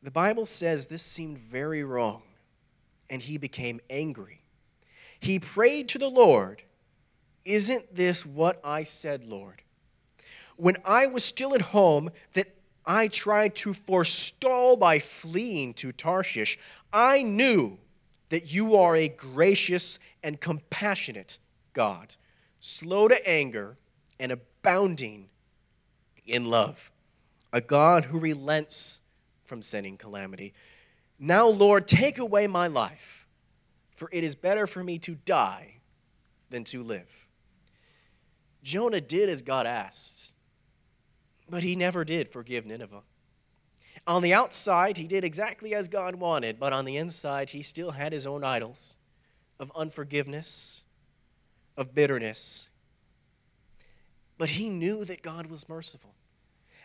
the 0.04 0.12
Bible 0.12 0.46
says 0.46 0.88
this 0.88 1.04
seemed 1.04 1.38
very 1.38 1.84
wrong, 1.84 2.24
and 3.10 3.22
he 3.22 3.38
became 3.38 3.80
angry. 3.90 4.42
He 5.20 5.40
prayed 5.40 5.88
to 5.90 6.00
the 6.00 6.10
Lord, 6.10 6.64
Isn't 7.46 7.96
this 7.96 8.26
what 8.26 8.60
I 8.64 8.84
said, 8.84 9.26
Lord? 9.26 9.62
When 10.62 10.78
I 10.86 11.08
was 11.08 11.24
still 11.24 11.56
at 11.56 11.62
home, 11.74 12.12
that 12.34 12.54
I 12.86 13.08
tried 13.08 13.56
to 13.56 13.74
forestall 13.74 14.78
by 14.78 15.00
fleeing 15.00 15.74
to 15.76 15.92
Tarshish, 15.92 16.60
I 16.94 17.24
knew 17.24 17.80
that 18.30 18.54
you 18.54 18.76
are 18.76 18.96
a 18.96 19.10
gracious 19.10 19.98
and 20.22 20.40
compassionate 20.40 21.40
God, 21.74 22.16
slow 22.60 23.08
to 23.08 23.28
anger 23.28 23.80
and 24.20 24.32
abounding 24.32 25.30
in 26.28 26.46
love, 26.46 26.92
a 27.52 27.60
God 27.60 28.06
who 28.06 28.20
relents 28.20 29.02
from 29.44 29.64
sending 29.64 29.98
calamity. 29.98 30.54
Now, 31.18 31.48
Lord, 31.48 31.88
take 31.88 32.20
away 32.20 32.46
my 32.46 32.68
life, 32.68 33.26
for 33.96 34.10
it 34.12 34.24
is 34.24 34.36
better 34.36 34.68
for 34.68 34.84
me 34.84 35.00
to 35.00 35.16
die 35.16 35.78
than 36.52 36.64
to 36.66 36.84
live. 36.84 37.28
Jonah 38.62 39.02
did 39.02 39.28
as 39.28 39.42
God 39.42 39.66
asked, 39.66 40.31
but 41.52 41.64
he 41.64 41.76
never 41.76 42.06
did 42.06 42.30
forgive 42.30 42.66
Nineveh. 42.66 43.04
On 44.08 44.24
the 44.24 44.34
outside, 44.34 44.98
he 44.98 45.06
did 45.06 45.24
exactly 45.24 45.76
as 45.76 45.90
God 45.90 46.16
wanted, 46.16 46.60
but 46.60 46.74
on 46.74 46.86
the 46.86 46.98
inside, 46.98 47.52
he 47.52 47.62
still 47.62 47.92
had 47.92 48.14
his 48.14 48.26
own 48.26 48.44
idols 48.44 48.96
of 49.60 49.72
unforgiveness, 49.76 50.84
of 51.78 51.94
bitterness. 51.94 52.70
But 54.38 54.50
he 54.50 54.70
knew 54.70 55.06
that 55.06 55.22
God 55.22 55.48
was 55.48 55.70
merciful. 55.70 56.16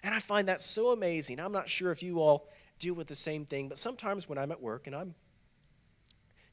And 0.03 0.15
I 0.15 0.19
find 0.19 0.49
that 0.49 0.61
so 0.61 0.91
amazing. 0.91 1.41
I'm 1.41 1.53
not 1.53 1.69
sure 1.69 1.91
if 1.91 2.03
you 2.03 2.21
all 2.21 2.49
deal 2.79 2.95
with 2.95 3.07
the 3.07 3.15
same 3.15 3.47
thing, 3.47 3.69
but 3.69 3.79
sometimes 3.79 4.29
when 4.29 4.37
I'm 4.37 4.53
at 4.53 4.61
work 4.61 4.87
and 4.87 4.95
I'm 4.95 5.15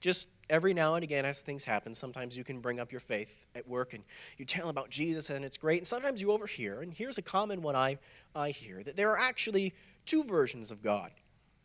just 0.03 0.27
every 0.49 0.73
now 0.73 0.95
and 0.95 1.03
again 1.03 1.25
as 1.25 1.41
things 1.41 1.63
happen, 1.63 1.93
sometimes 1.93 2.35
you 2.35 2.43
can 2.43 2.59
bring 2.59 2.77
up 2.77 2.91
your 2.91 2.99
faith 2.99 3.33
at 3.55 3.65
work 3.65 3.93
and 3.93 4.03
you 4.37 4.43
tell 4.43 4.67
about 4.67 4.89
Jesus 4.89 5.29
and 5.29 5.45
it's 5.45 5.57
great. 5.57 5.79
And 5.79 5.87
sometimes 5.87 6.21
you 6.21 6.31
overhear, 6.31 6.81
and 6.81 6.93
here's 6.93 7.17
a 7.17 7.21
common 7.21 7.61
one 7.61 7.77
I, 7.77 7.97
I 8.35 8.49
hear 8.49 8.83
that 8.83 8.97
there 8.97 9.11
are 9.11 9.17
actually 9.17 9.73
two 10.05 10.25
versions 10.25 10.71
of 10.71 10.83
God. 10.83 11.11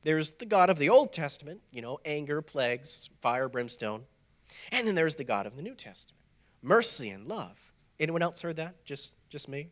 There's 0.02 0.30
the 0.30 0.46
God 0.46 0.70
of 0.70 0.78
the 0.78 0.88
Old 0.88 1.12
Testament, 1.12 1.60
you 1.72 1.82
know, 1.82 1.98
anger, 2.04 2.40
plagues, 2.40 3.10
fire, 3.20 3.48
brimstone. 3.48 4.04
And 4.70 4.86
then 4.86 4.94
there's 4.94 5.16
the 5.16 5.24
God 5.24 5.44
of 5.44 5.56
the 5.56 5.62
New 5.62 5.74
Testament, 5.74 6.20
mercy 6.62 7.10
and 7.10 7.26
love. 7.26 7.58
Anyone 7.98 8.22
else 8.22 8.40
heard 8.40 8.56
that? 8.56 8.84
Just, 8.84 9.14
just 9.28 9.48
me? 9.48 9.70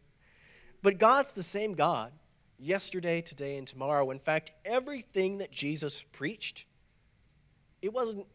But 0.83 0.99
God's 0.99 1.31
the 1.31 1.45
same 1.45 1.75
God 1.75 2.11
yesterday, 2.59 3.21
today, 3.21 3.59
and 3.59 3.67
tomorrow. 3.69 4.11
In 4.11 4.19
fact, 4.19 4.51
everything 4.65 5.39
that 5.39 5.53
Jesus 5.53 6.05
preached, 6.11 6.65
it 7.81 7.93
wasn't 7.93 8.27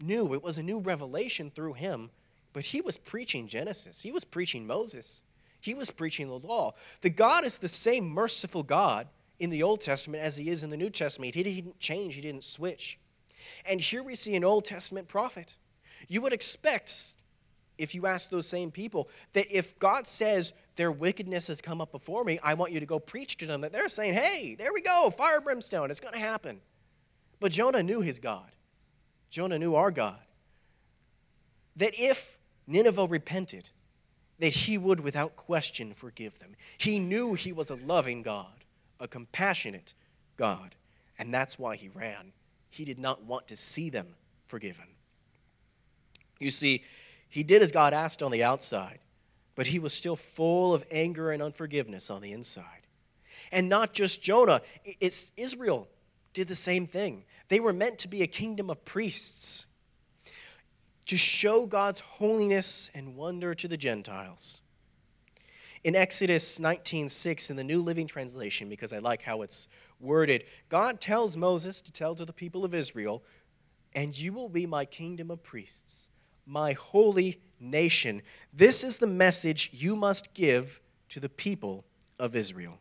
new, 0.00 0.34
it 0.34 0.42
was 0.42 0.58
a 0.58 0.62
new 0.62 0.78
revelation 0.78 1.50
through 1.50 1.74
him 1.74 2.10
but 2.52 2.64
he 2.64 2.80
was 2.80 2.96
preaching 2.96 3.46
Genesis, 3.46 4.02
he 4.02 4.12
was 4.12 4.24
preaching 4.24 4.66
Moses, 4.66 5.22
he 5.60 5.74
was 5.74 5.90
preaching 5.90 6.28
the 6.28 6.38
law. 6.38 6.74
The 7.02 7.10
God 7.10 7.44
is 7.44 7.58
the 7.58 7.68
same 7.68 8.08
merciful 8.08 8.62
God 8.62 9.08
in 9.38 9.50
the 9.50 9.62
Old 9.62 9.80
Testament 9.80 10.22
as 10.22 10.36
he 10.36 10.50
is 10.50 10.62
in 10.62 10.70
the 10.70 10.76
New 10.76 10.90
Testament. 10.90 11.34
He 11.34 11.42
didn't 11.42 11.78
change, 11.78 12.14
he 12.14 12.20
didn't 12.20 12.44
switch. 12.44 12.98
And 13.64 13.80
here 13.80 14.02
we 14.02 14.14
see 14.14 14.34
an 14.34 14.44
Old 14.44 14.64
Testament 14.64 15.08
prophet. 15.08 15.54
You 16.08 16.20
would 16.22 16.32
expect, 16.32 17.14
if 17.76 17.94
you 17.94 18.06
ask 18.06 18.30
those 18.30 18.46
same 18.46 18.70
people, 18.70 19.08
that 19.34 19.46
if 19.56 19.78
God 19.78 20.06
says 20.06 20.52
their 20.76 20.90
wickedness 20.92 21.48
has 21.48 21.60
come 21.60 21.80
up 21.80 21.92
before 21.92 22.24
me, 22.24 22.38
I 22.42 22.54
want 22.54 22.72
you 22.72 22.80
to 22.80 22.86
go 22.86 22.98
preach 22.98 23.36
to 23.38 23.46
them, 23.46 23.60
that 23.60 23.72
they're 23.72 23.88
saying, 23.88 24.14
hey, 24.14 24.56
there 24.56 24.72
we 24.72 24.80
go, 24.80 25.10
fire 25.10 25.40
brimstone, 25.40 25.90
it's 25.90 26.00
going 26.00 26.14
to 26.14 26.20
happen. 26.20 26.60
But 27.40 27.52
Jonah 27.52 27.82
knew 27.82 28.00
his 28.00 28.18
God. 28.18 28.50
Jonah 29.30 29.58
knew 29.58 29.74
our 29.74 29.90
God. 29.90 30.18
That 31.76 31.94
if 31.98 32.38
Nineveh 32.66 33.06
repented, 33.06 33.70
that 34.38 34.48
he 34.48 34.78
would 34.78 35.00
without 35.00 35.36
question 35.36 35.94
forgive 35.94 36.38
them. 36.38 36.54
He 36.76 36.98
knew 36.98 37.34
he 37.34 37.52
was 37.52 37.70
a 37.70 37.74
loving 37.74 38.22
God, 38.22 38.64
a 39.00 39.08
compassionate 39.08 39.94
God, 40.36 40.74
and 41.18 41.32
that's 41.32 41.58
why 41.58 41.76
he 41.76 41.88
ran. 41.88 42.32
He 42.70 42.84
did 42.84 42.98
not 42.98 43.24
want 43.24 43.48
to 43.48 43.56
see 43.56 43.90
them 43.90 44.14
forgiven. 44.46 44.86
You 46.38 46.50
see, 46.50 46.84
he 47.28 47.42
did 47.42 47.62
as 47.62 47.72
God 47.72 47.92
asked 47.92 48.22
on 48.22 48.30
the 48.30 48.44
outside, 48.44 49.00
but 49.54 49.68
he 49.68 49.78
was 49.78 49.92
still 49.92 50.16
full 50.16 50.72
of 50.72 50.84
anger 50.90 51.32
and 51.32 51.42
unforgiveness 51.42 52.10
on 52.10 52.22
the 52.22 52.32
inside. 52.32 52.86
And 53.50 53.68
not 53.68 53.92
just 53.92 54.22
Jonah, 54.22 54.62
it's 54.84 55.32
Israel 55.36 55.88
did 56.32 56.48
the 56.48 56.54
same 56.54 56.86
thing. 56.86 57.24
They 57.48 57.60
were 57.60 57.72
meant 57.72 57.98
to 58.00 58.08
be 58.08 58.22
a 58.22 58.26
kingdom 58.26 58.70
of 58.70 58.84
priests 58.84 59.66
to 61.06 61.16
show 61.16 61.66
God's 61.66 62.00
holiness 62.00 62.90
and 62.94 63.16
wonder 63.16 63.54
to 63.54 63.66
the 63.66 63.78
Gentiles. 63.78 64.60
In 65.82 65.96
Exodus 65.96 66.58
19:6 66.58 67.50
in 67.50 67.56
the 67.56 67.64
New 67.64 67.80
Living 67.80 68.06
Translation 68.06 68.68
because 68.68 68.92
I 68.92 68.98
like 68.98 69.22
how 69.22 69.42
it's 69.42 69.68
worded, 70.00 70.44
God 70.68 71.00
tells 71.00 71.36
Moses 71.36 71.80
to 71.80 71.92
tell 71.92 72.14
to 72.14 72.24
the 72.24 72.32
people 72.32 72.64
of 72.64 72.74
Israel, 72.74 73.24
"And 73.94 74.16
you 74.18 74.32
will 74.32 74.50
be 74.50 74.66
my 74.66 74.84
kingdom 74.84 75.30
of 75.30 75.42
priests, 75.42 76.10
my 76.44 76.72
holy 76.74 77.40
nation. 77.58 78.22
This 78.52 78.84
is 78.84 78.98
the 78.98 79.06
message 79.06 79.70
you 79.72 79.96
must 79.96 80.34
give 80.34 80.80
to 81.08 81.20
the 81.20 81.28
people 81.28 81.86
of 82.18 82.36
Israel." 82.36 82.80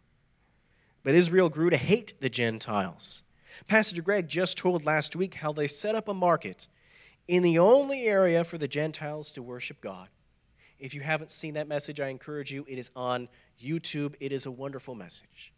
But 1.04 1.16
Israel 1.16 1.50
grew 1.50 1.70
to 1.70 1.78
hate 1.78 2.20
the 2.20 2.30
Gentiles. 2.30 3.24
Pastor 3.66 4.02
Greg 4.02 4.28
just 4.28 4.58
told 4.58 4.86
last 4.86 5.16
week 5.16 5.36
how 5.36 5.52
they 5.52 5.68
set 5.68 5.96
up 5.96 6.08
a 6.08 6.14
market 6.14 6.68
in 7.28 7.44
the 7.44 7.58
only 7.60 8.04
area 8.04 8.44
for 8.44 8.58
the 8.58 8.68
Gentiles 8.68 9.32
to 9.34 9.42
worship 9.42 9.82
God. 9.82 10.10
If 10.80 10.94
you 10.94 11.02
haven't 11.02 11.32
seen 11.32 11.56
that 11.56 11.68
message, 11.68 12.00
I 12.00 12.10
encourage 12.10 12.52
you. 12.52 12.66
It 12.68 12.78
is 12.78 12.92
on 12.96 13.30
YouTube. 13.62 14.16
It 14.20 14.32
is 14.32 14.46
a 14.46 14.52
wonderful 14.52 14.96
message. 14.96 15.52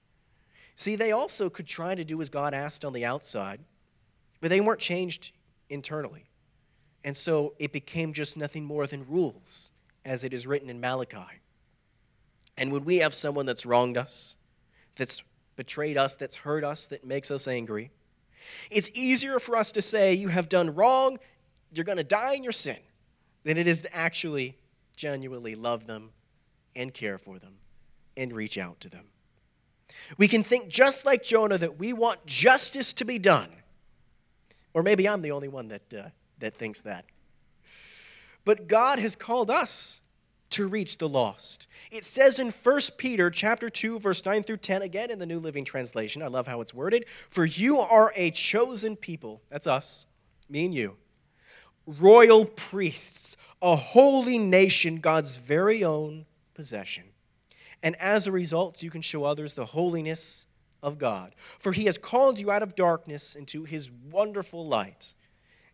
See, 0.76 0.96
they 0.96 1.12
also 1.12 1.50
could 1.50 1.68
try 1.68 1.94
to 1.94 2.06
do 2.06 2.22
as 2.22 2.30
God 2.30 2.54
asked 2.54 2.86
on 2.86 2.94
the 2.94 3.04
outside, 3.04 3.60
but 4.40 4.50
they 4.50 4.62
weren't 4.62 4.80
changed 4.80 5.34
internally. 5.70 6.30
And 7.04 7.16
so 7.18 7.54
it 7.60 7.74
became 7.74 8.14
just 8.14 8.38
nothing 8.38 8.64
more 8.64 8.88
than 8.88 9.06
rules, 9.08 9.72
as 10.06 10.24
it 10.24 10.34
is 10.34 10.48
written 10.48 10.70
in 10.70 10.80
Malachi. 10.80 11.42
And 12.58 12.72
when 12.72 12.86
we 12.86 12.98
have 12.98 13.14
someone 13.14 13.46
that's 13.46 13.66
wronged 13.66 13.98
us, 13.98 14.38
that's 14.96 15.24
betrayed 15.60 15.98
us, 15.98 16.16
that's 16.16 16.38
hurt 16.38 16.64
us, 16.64 16.88
that 16.88 17.06
makes 17.06 17.30
us 17.30 17.48
angry, 17.48 17.92
it's 18.72 18.90
easier 18.96 19.38
for 19.38 19.56
us 19.56 19.72
to 19.74 19.82
say, 19.82 20.14
You 20.14 20.30
have 20.30 20.50
done 20.50 20.74
wrong 20.74 21.20
you're 21.72 21.86
going 21.86 21.98
to 21.98 22.04
die 22.04 22.34
in 22.34 22.44
your 22.44 22.52
sin 22.52 22.78
than 23.44 23.58
it 23.58 23.68
is 23.68 23.84
to 23.84 23.96
actually 23.96 24.58
genuinely 24.96 25.56
love 25.56 25.88
them 25.88 26.12
and 26.76 26.94
care 26.94 27.18
for 27.18 27.40
them 27.40 27.56
and 28.18 28.34
reach 28.34 28.58
out 28.58 28.80
to 28.82 28.90
them. 28.90 29.06
We 30.18 30.28
can 30.28 30.44
think 30.44 30.70
just 30.70 31.06
like 31.06 31.24
Jonah 31.24 31.58
that 31.58 31.80
we 31.80 31.94
want 31.94 32.26
justice 32.26 32.94
to 32.94 33.06
be 33.06 33.20
done. 33.20 33.50
Or 34.74 34.84
maybe 34.84 35.08
I'm 35.08 35.22
the 35.22 35.32
only 35.32 35.48
one 35.48 35.70
that, 35.70 35.94
uh, 35.94 36.10
that 36.40 36.56
thinks 36.56 36.82
that. 36.82 37.06
But 38.46 38.68
God 38.68 39.00
has 39.00 39.16
called 39.16 39.50
us 39.50 40.02
to 40.52 40.68
reach 40.68 40.98
the 40.98 41.10
lost. 41.10 41.68
It 41.92 42.06
says 42.06 42.40
in 42.40 42.52
1 42.52 42.80
Peter 42.98 43.30
chapter 43.30 43.70
2 43.70 44.00
verse 44.00 44.26
9 44.26 44.44
through 44.44 44.58
10 44.58 44.82
again 44.82 45.12
in 45.12 45.20
the 45.20 45.26
New 45.26 45.40
Living 45.40 45.66
Translation. 45.66 46.22
I 46.22 46.28
love 46.28 46.48
how 46.48 46.62
it's 46.62 46.74
worded. 46.74 47.06
For 47.30 47.46
you 47.46 47.80
are 47.80 48.12
a 48.16 48.32
chosen 48.32 48.96
people. 48.96 49.42
That's 49.50 49.68
us. 49.68 50.06
Me 50.50 50.66
and 50.66 50.74
you 50.74 50.98
royal 52.00 52.46
priests, 52.46 53.36
a 53.62 53.76
holy 53.76 54.38
nation, 54.38 55.00
God's 55.00 55.38
very 55.38 55.84
own 55.84 56.26
possession. 56.54 57.06
And 57.82 57.96
as 57.96 58.28
a 58.28 58.32
result, 58.32 58.84
you 58.84 58.92
can 58.92 59.02
show 59.02 59.24
others 59.24 59.54
the 59.54 59.66
holiness 59.66 60.46
of 60.84 60.98
God. 60.98 61.34
For 61.58 61.72
he 61.72 61.86
has 61.86 61.98
called 61.98 62.40
you 62.40 62.52
out 62.52 62.64
of 62.64 62.76
darkness 62.76 63.36
into 63.36 63.64
his 63.64 63.90
wonderful 63.90 64.68
light. 64.68 65.14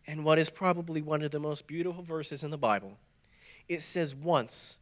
And 0.07 0.23
what 0.23 0.39
is 0.39 0.49
probably 0.49 1.01
one 1.01 1.21
of 1.21 1.31
the 1.31 1.39
most 1.39 1.67
beautiful 1.67 2.03
verses 2.03 2.43
in 2.43 2.51
the 2.51 2.57
Bible, 2.57 2.97
it 3.67 3.81
says, 3.81 4.15
Once 4.15 4.77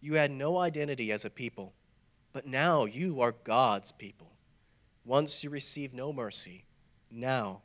you 0.00 0.14
had 0.14 0.30
no 0.30 0.58
identity 0.58 1.10
as 1.12 1.24
a 1.24 1.30
people, 1.30 1.72
but 2.32 2.46
now 2.46 2.84
you 2.84 3.20
are 3.20 3.32
God's 3.44 3.92
people. 3.92 4.32
Once 5.04 5.42
you 5.42 5.50
received 5.50 5.94
no 5.94 6.12
mercy, 6.12 6.64
now 7.10 7.62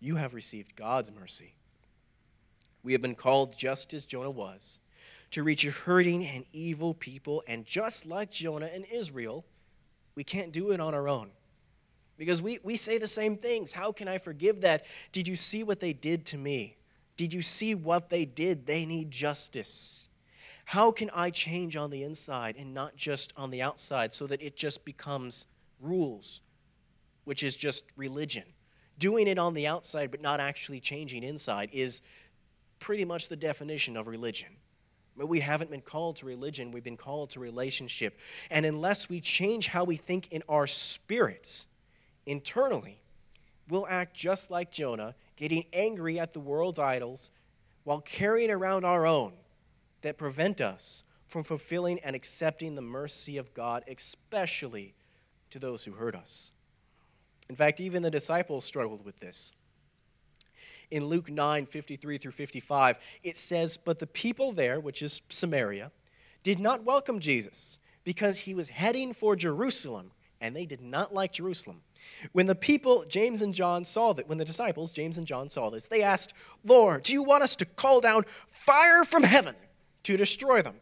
you 0.00 0.16
have 0.16 0.34
received 0.34 0.76
God's 0.76 1.10
mercy. 1.12 1.54
We 2.82 2.92
have 2.92 3.02
been 3.02 3.14
called 3.14 3.56
just 3.56 3.94
as 3.94 4.06
Jonah 4.06 4.30
was 4.30 4.80
to 5.32 5.42
reach 5.42 5.64
a 5.64 5.70
hurting 5.70 6.26
and 6.26 6.44
evil 6.52 6.94
people. 6.94 7.42
And 7.46 7.64
just 7.64 8.06
like 8.06 8.30
Jonah 8.30 8.70
and 8.72 8.84
Israel, 8.90 9.44
we 10.14 10.24
can't 10.24 10.52
do 10.52 10.70
it 10.70 10.80
on 10.80 10.94
our 10.94 11.08
own. 11.08 11.30
Because 12.18 12.42
we, 12.42 12.58
we 12.62 12.76
say 12.76 12.98
the 12.98 13.08
same 13.08 13.36
things. 13.36 13.72
How 13.72 13.92
can 13.92 14.08
I 14.08 14.18
forgive 14.18 14.60
that? 14.60 14.84
Did 15.10 15.26
you 15.26 15.36
see 15.36 15.64
what 15.64 15.80
they 15.80 15.92
did 15.92 16.26
to 16.26 16.38
me? 16.38 16.76
Did 17.16 17.32
you 17.32 17.42
see 17.42 17.74
what 17.74 18.10
they 18.10 18.24
did? 18.24 18.66
They 18.66 18.84
need 18.84 19.10
justice. 19.10 20.08
How 20.64 20.90
can 20.90 21.10
I 21.14 21.30
change 21.30 21.76
on 21.76 21.90
the 21.90 22.02
inside 22.02 22.56
and 22.56 22.72
not 22.72 22.96
just 22.96 23.32
on 23.36 23.50
the 23.50 23.62
outside 23.62 24.12
so 24.12 24.26
that 24.26 24.42
it 24.42 24.56
just 24.56 24.84
becomes 24.84 25.46
rules, 25.80 26.40
which 27.24 27.42
is 27.42 27.56
just 27.56 27.84
religion? 27.96 28.44
Doing 28.98 29.26
it 29.26 29.38
on 29.38 29.54
the 29.54 29.66
outside 29.66 30.10
but 30.10 30.22
not 30.22 30.40
actually 30.40 30.80
changing 30.80 31.24
inside 31.24 31.70
is 31.72 32.00
pretty 32.78 33.04
much 33.04 33.28
the 33.28 33.36
definition 33.36 33.96
of 33.96 34.06
religion. 34.06 34.48
But 35.16 35.28
we 35.28 35.40
haven't 35.40 35.70
been 35.70 35.82
called 35.82 36.16
to 36.16 36.26
religion, 36.26 36.70
we've 36.70 36.82
been 36.82 36.96
called 36.96 37.30
to 37.30 37.40
relationship. 37.40 38.18
And 38.50 38.64
unless 38.64 39.08
we 39.08 39.20
change 39.20 39.66
how 39.68 39.84
we 39.84 39.96
think 39.96 40.32
in 40.32 40.42
our 40.48 40.66
spirits 40.66 41.66
internally, 42.24 42.98
we'll 43.68 43.86
act 43.86 44.14
just 44.14 44.50
like 44.50 44.70
Jonah, 44.70 45.14
getting 45.36 45.64
angry 45.72 46.18
at 46.18 46.32
the 46.32 46.40
world's 46.40 46.78
idols 46.78 47.30
while 47.84 48.00
carrying 48.00 48.50
around 48.50 48.84
our 48.84 49.06
own 49.06 49.32
that 50.02 50.18
prevent 50.18 50.60
us 50.60 51.04
from 51.26 51.42
fulfilling 51.42 51.98
and 52.00 52.14
accepting 52.14 52.74
the 52.74 52.82
mercy 52.82 53.36
of 53.36 53.54
God, 53.54 53.82
especially 53.88 54.94
to 55.50 55.58
those 55.58 55.84
who 55.84 55.92
hurt 55.92 56.14
us. 56.14 56.52
In 57.48 57.56
fact, 57.56 57.80
even 57.80 58.02
the 58.02 58.10
disciples 58.10 58.64
struggled 58.64 59.04
with 59.04 59.20
this 59.20 59.52
in 60.92 61.06
Luke 61.06 61.30
9 61.30 61.66
53 61.66 62.18
through 62.18 62.32
55, 62.32 62.98
it 63.24 63.36
says, 63.36 63.76
But 63.78 63.98
the 63.98 64.06
people 64.06 64.52
there, 64.52 64.78
which 64.78 65.02
is 65.02 65.22
Samaria, 65.30 65.90
did 66.42 66.60
not 66.60 66.84
welcome 66.84 67.18
Jesus 67.18 67.78
because 68.04 68.40
he 68.40 68.54
was 68.54 68.68
heading 68.68 69.14
for 69.14 69.34
Jerusalem, 69.34 70.12
and 70.40 70.54
they 70.54 70.66
did 70.66 70.82
not 70.82 71.14
like 71.14 71.32
Jerusalem. 71.32 71.80
When 72.32 72.46
the 72.46 72.54
people, 72.54 73.04
James 73.08 73.42
and 73.42 73.54
John, 73.54 73.84
saw 73.84 74.12
that, 74.12 74.28
when 74.28 74.38
the 74.38 74.44
disciples, 74.44 74.92
James 74.92 75.18
and 75.18 75.26
John, 75.26 75.48
saw 75.48 75.70
this, 75.70 75.86
they 75.86 76.02
asked, 76.02 76.34
Lord, 76.64 77.02
do 77.02 77.12
you 77.12 77.22
want 77.22 77.42
us 77.42 77.56
to 77.56 77.64
call 77.64 78.00
down 78.00 78.24
fire 78.50 79.04
from 79.04 79.22
heaven 79.22 79.54
to 80.04 80.16
destroy 80.16 80.62
them? 80.62 80.76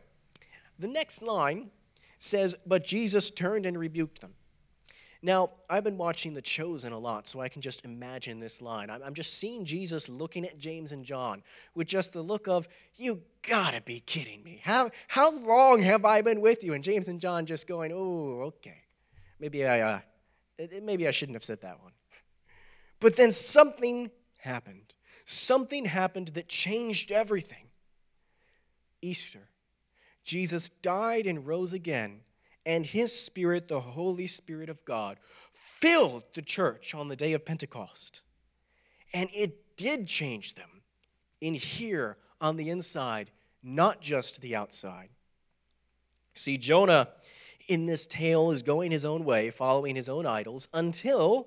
The 0.78 0.88
next 0.88 1.22
line 1.22 1.70
says, 2.18 2.54
But 2.66 2.84
Jesus 2.84 3.30
turned 3.30 3.66
and 3.66 3.78
rebuked 3.78 4.20
them. 4.20 4.34
Now, 5.22 5.50
I've 5.68 5.84
been 5.84 5.98
watching 5.98 6.32
The 6.32 6.40
Chosen 6.40 6.94
a 6.94 6.98
lot, 6.98 7.28
so 7.28 7.40
I 7.40 7.50
can 7.50 7.60
just 7.60 7.84
imagine 7.84 8.40
this 8.40 8.62
line. 8.62 8.88
I'm 8.88 9.12
just 9.12 9.34
seeing 9.34 9.66
Jesus 9.66 10.08
looking 10.08 10.46
at 10.46 10.58
James 10.58 10.92
and 10.92 11.04
John 11.04 11.42
with 11.74 11.88
just 11.88 12.14
the 12.14 12.22
look 12.22 12.48
of, 12.48 12.68
You 12.96 13.20
gotta 13.46 13.82
be 13.82 14.00
kidding 14.00 14.42
me. 14.42 14.62
How, 14.64 14.90
how 15.08 15.30
long 15.30 15.82
have 15.82 16.06
I 16.06 16.22
been 16.22 16.40
with 16.40 16.64
you? 16.64 16.72
And 16.72 16.82
James 16.82 17.08
and 17.08 17.20
John 17.20 17.44
just 17.44 17.66
going, 17.66 17.92
Oh, 17.92 18.40
okay. 18.44 18.82
Maybe 19.38 19.66
I, 19.66 19.80
uh, 19.80 20.00
maybe 20.82 21.06
I 21.08 21.10
shouldn't 21.10 21.36
have 21.36 21.44
said 21.44 21.62
that 21.62 21.80
one. 21.82 21.92
But 23.00 23.16
then 23.16 23.32
something 23.32 24.10
happened. 24.40 24.94
Something 25.24 25.86
happened 25.86 26.28
that 26.28 26.48
changed 26.48 27.12
everything. 27.12 27.68
Easter. 29.00 29.48
Jesus 30.24 30.68
died 30.68 31.26
and 31.26 31.46
rose 31.46 31.72
again 31.72 32.20
and 32.66 32.84
his 32.84 33.18
Spirit, 33.18 33.68
the 33.68 33.80
Holy 33.80 34.26
Spirit 34.26 34.68
of 34.68 34.84
God, 34.84 35.18
filled 35.52 36.24
the 36.34 36.42
church 36.42 36.94
on 36.94 37.08
the 37.08 37.16
day 37.16 37.32
of 37.32 37.44
Pentecost. 37.44 38.22
And 39.12 39.28
it 39.34 39.76
did 39.76 40.06
change 40.06 40.54
them. 40.54 40.82
In 41.40 41.54
here, 41.54 42.18
on 42.40 42.56
the 42.56 42.70
inside, 42.70 43.30
not 43.62 44.00
just 44.00 44.40
the 44.40 44.54
outside. 44.54 45.08
See, 46.34 46.58
Jonah 46.58 47.08
in 47.70 47.86
this 47.86 48.04
tale 48.08 48.50
is 48.50 48.64
going 48.64 48.90
his 48.90 49.04
own 49.04 49.24
way, 49.24 49.48
following 49.48 49.94
his 49.94 50.08
own 50.08 50.26
idols, 50.26 50.66
until 50.74 51.46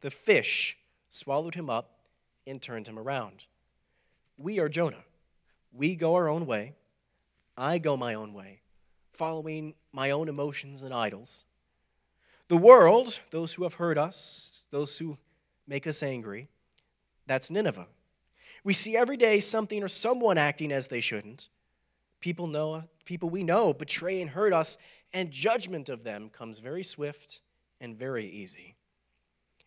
the 0.00 0.10
fish 0.10 0.78
swallowed 1.10 1.54
him 1.54 1.68
up 1.68 1.90
and 2.46 2.62
turned 2.62 2.86
him 2.86 2.98
around. 2.98 3.44
We 4.38 4.58
are 4.60 4.70
Jonah. 4.70 5.04
We 5.70 5.94
go 5.94 6.14
our 6.14 6.30
own 6.30 6.46
way. 6.46 6.74
I 7.54 7.76
go 7.76 7.98
my 7.98 8.14
own 8.14 8.32
way, 8.32 8.60
following 9.12 9.74
my 9.92 10.10
own 10.10 10.30
emotions 10.30 10.82
and 10.82 10.94
idols. 10.94 11.44
The 12.48 12.56
world, 12.56 13.20
those 13.30 13.52
who 13.52 13.64
have 13.64 13.74
hurt 13.74 13.98
us, 13.98 14.66
those 14.70 14.96
who 14.96 15.18
make 15.66 15.86
us 15.86 16.02
angry, 16.02 16.48
that's 17.26 17.50
Nineveh. 17.50 17.88
We 18.64 18.72
see 18.72 18.96
every 18.96 19.18
day 19.18 19.38
something 19.38 19.82
or 19.82 19.88
someone 19.88 20.38
acting 20.38 20.72
as 20.72 20.88
they 20.88 21.00
shouldn't. 21.00 21.50
People 22.20 22.46
know 22.46 22.84
people 23.04 23.30
we 23.30 23.42
know 23.42 23.72
betray 23.72 24.20
and 24.20 24.30
hurt 24.30 24.52
us, 24.52 24.76
and 25.12 25.30
judgment 25.30 25.88
of 25.88 26.04
them 26.04 26.28
comes 26.28 26.58
very 26.58 26.82
swift 26.82 27.40
and 27.80 27.96
very 27.96 28.26
easy. 28.26 28.76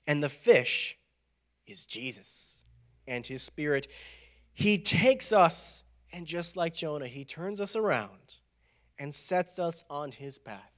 And 0.05 0.24
the 0.24 0.29
fish 0.29 0.98
is 1.65 1.86
Jesus 1.86 2.63
and 3.08 3.25
his 3.25 3.41
spirit. 3.41 3.88
He 4.53 4.77
takes 4.77 5.31
us, 5.31 5.84
and 6.13 6.27
just 6.27 6.55
like 6.55 6.74
Jonah, 6.74 7.08
he 7.08 7.25
turns 7.25 7.60
us 7.60 7.75
around 7.75 8.38
and 9.00 9.15
sets 9.15 9.58
us 9.58 9.84
on 9.89 10.12
his 10.12 10.38
path. 10.38 10.72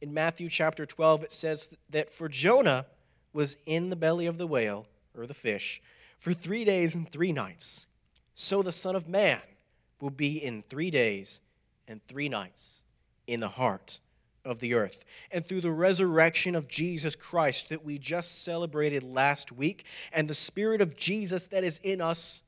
In 0.00 0.12
Matthew 0.14 0.48
chapter 0.48 0.86
12, 0.86 1.24
it 1.24 1.32
says 1.32 1.68
that 1.90 2.12
for 2.12 2.28
Jonah 2.28 2.86
was 3.32 3.56
in 3.66 3.90
the 3.90 3.96
belly 3.96 4.26
of 4.26 4.38
the 4.38 4.46
whale, 4.46 4.86
or 5.16 5.26
the 5.26 5.34
fish, 5.34 5.80
for 6.18 6.32
three 6.32 6.64
days 6.64 6.94
and 6.94 7.08
three 7.08 7.32
nights. 7.32 7.86
So 8.34 8.62
the 8.62 8.72
Son 8.72 8.96
of 8.96 9.06
Man 9.06 9.40
will 10.00 10.10
be 10.10 10.42
in 10.42 10.62
three 10.62 10.90
days 10.90 11.40
and 11.88 12.00
three 12.06 12.28
nights 12.28 12.84
in 13.26 13.40
the 13.40 13.48
heart 13.48 14.00
of 14.44 14.60
the 14.60 14.74
earth. 14.74 15.04
And 15.30 15.44
through 15.44 15.60
the 15.60 15.70
resurrection 15.70 16.54
of 16.54 16.68
Jesus 16.68 17.14
Christ 17.14 17.68
that 17.68 17.84
we 17.84 17.98
just 17.98 18.42
celebrated 18.42 19.02
last 19.02 19.52
week, 19.52 19.84
and 20.12 20.28
the 20.28 20.34
Spirit 20.34 20.80
of 20.80 20.96
Jesus 20.96 21.46
that 21.48 21.64
is 21.64 21.78
in 21.82 22.00
us, 22.00 22.42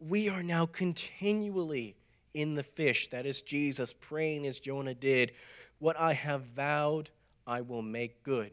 we 0.00 0.28
are 0.28 0.42
now 0.42 0.66
continually 0.66 1.96
in 2.34 2.54
the 2.54 2.62
fish. 2.62 3.08
That 3.08 3.26
is 3.26 3.42
Jesus 3.42 3.92
praying 3.92 4.46
as 4.46 4.60
Jonah 4.60 4.94
did 4.94 5.32
What 5.80 5.98
I 5.98 6.12
have 6.12 6.42
vowed, 6.42 7.10
I 7.46 7.60
will 7.60 7.82
make 7.82 8.24
good. 8.24 8.50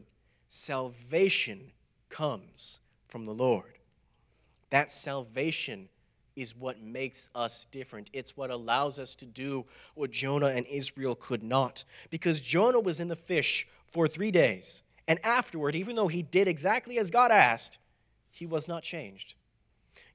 Salvation 0.47 1.71
comes 2.07 2.79
from 3.07 3.25
the 3.25 3.33
Lord. 3.33 3.79
That 4.69 4.91
salvation 4.91 5.89
is 6.35 6.55
what 6.55 6.81
makes 6.81 7.29
us 7.33 7.67
different. 7.71 8.09
It's 8.13 8.35
what 8.35 8.49
allows 8.49 8.99
us 8.99 9.15
to 9.15 9.25
do 9.25 9.65
what 9.93 10.11
Jonah 10.11 10.47
and 10.47 10.65
Israel 10.67 11.15
could 11.15 11.43
not. 11.43 11.83
Because 12.09 12.41
Jonah 12.41 12.79
was 12.79 12.99
in 12.99 13.07
the 13.07 13.15
fish 13.15 13.67
for 13.87 14.07
three 14.07 14.31
days. 14.31 14.83
And 15.07 15.19
afterward, 15.23 15.75
even 15.75 15.95
though 15.95 16.07
he 16.07 16.21
did 16.21 16.47
exactly 16.47 16.97
as 16.97 17.11
God 17.11 17.31
asked, 17.31 17.77
he 18.31 18.45
was 18.45 18.67
not 18.67 18.83
changed. 18.83 19.35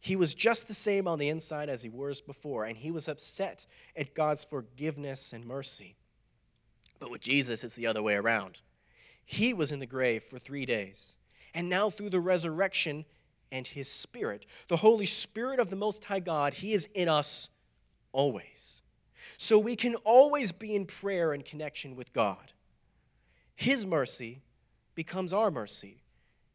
He 0.00 0.16
was 0.16 0.34
just 0.34 0.66
the 0.66 0.74
same 0.74 1.06
on 1.06 1.18
the 1.18 1.28
inside 1.28 1.68
as 1.68 1.82
he 1.82 1.88
was 1.88 2.20
before, 2.20 2.64
and 2.64 2.76
he 2.76 2.90
was 2.90 3.06
upset 3.06 3.66
at 3.94 4.14
God's 4.14 4.44
forgiveness 4.44 5.32
and 5.32 5.44
mercy. 5.44 5.96
But 6.98 7.10
with 7.10 7.20
Jesus, 7.20 7.64
it's 7.64 7.74
the 7.74 7.86
other 7.86 8.02
way 8.02 8.14
around. 8.14 8.62
He 9.24 9.52
was 9.52 9.72
in 9.72 9.78
the 9.78 9.86
grave 9.86 10.24
for 10.24 10.38
three 10.38 10.66
days, 10.66 11.16
and 11.54 11.68
now 11.68 11.90
through 11.90 12.10
the 12.10 12.20
resurrection, 12.20 13.04
and 13.52 13.66
his 13.66 13.90
spirit. 13.90 14.46
The 14.68 14.78
Holy 14.78 15.06
Spirit 15.06 15.60
of 15.60 15.70
the 15.70 15.76
Most 15.76 16.04
High 16.04 16.20
God, 16.20 16.54
he 16.54 16.72
is 16.72 16.88
in 16.94 17.08
us 17.08 17.48
always. 18.12 18.82
So 19.36 19.58
we 19.58 19.76
can 19.76 19.94
always 19.96 20.52
be 20.52 20.74
in 20.74 20.86
prayer 20.86 21.32
and 21.32 21.44
connection 21.44 21.96
with 21.96 22.12
God. 22.12 22.52
His 23.54 23.86
mercy 23.86 24.42
becomes 24.94 25.32
our 25.32 25.50
mercy, 25.50 26.02